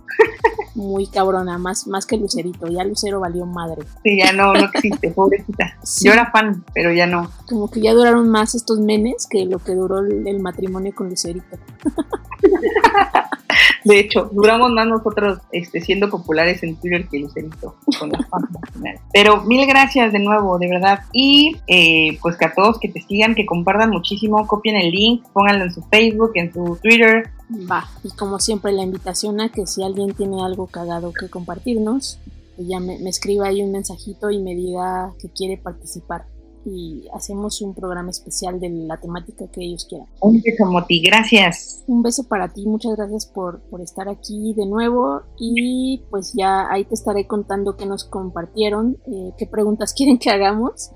[0.75, 2.67] muy cabrona, más, más que Lucerito.
[2.67, 3.83] Ya Lucero valió madre.
[4.03, 5.77] Sí, ya no, no existe, pobrecita.
[5.83, 7.29] Sí, Yo era fan, pero ya no.
[7.47, 11.09] Como que ya duraron más estos menes que lo que duró el, el matrimonio con
[11.09, 11.57] Lucerito.
[13.83, 19.01] De hecho, duramos más nosotros este, siendo populares en Twitter que Lucerito con nacionales.
[19.13, 20.99] Pero mil gracias de nuevo, de verdad.
[21.13, 25.23] Y eh, pues que a todos que te sigan, que compartan muchísimo, copien el link,
[25.33, 27.29] pónganlo en su Facebook, en su Twitter.
[27.69, 27.85] Va.
[28.03, 32.19] Y como siempre, la invitación a que si alguien tiene algo cagado que compartirnos,
[32.55, 36.25] que ya me, me escriba ahí un mensajito y me diga que quiere participar.
[36.65, 40.07] Y hacemos un programa especial de la temática que ellos quieran.
[40.19, 41.83] Un beso, Moti, gracias.
[41.87, 46.69] Un beso para ti, muchas gracias por, por estar aquí de nuevo y pues ya
[46.69, 50.91] ahí te estaré contando qué nos compartieron, eh, qué preguntas quieren que hagamos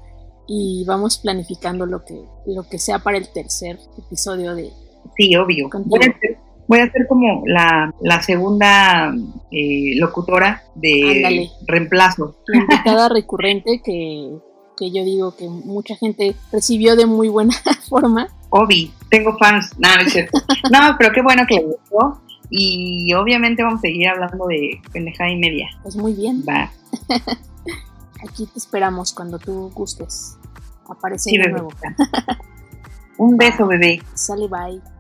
[0.47, 4.71] y vamos planificando lo que, lo que sea para el tercer episodio de...
[5.17, 5.69] Sí, obvio.
[5.69, 5.97] Contigo.
[5.97, 6.37] Voy a ser,
[6.67, 9.13] voy a ser como la, la segunda
[9.51, 11.49] eh, locutora de Ándale.
[11.67, 12.35] reemplazo.
[12.47, 14.37] La invitada recurrente que,
[14.75, 17.53] que yo digo que mucha gente recibió de muy buena
[17.89, 18.27] forma.
[18.49, 19.71] Obi, tengo fans.
[19.77, 20.37] No, no es cierto.
[20.71, 22.21] No, pero qué bueno que le gustó.
[22.49, 25.67] Y obviamente vamos a seguir hablando de pendejada y media.
[25.83, 26.71] Pues muy bien, Va.
[28.29, 30.37] aquí te esperamos cuando tú gustes.
[30.87, 31.69] Aparece Sí, de nuevo.
[33.17, 34.01] Un beso, bebé.
[34.13, 34.94] Sale bye.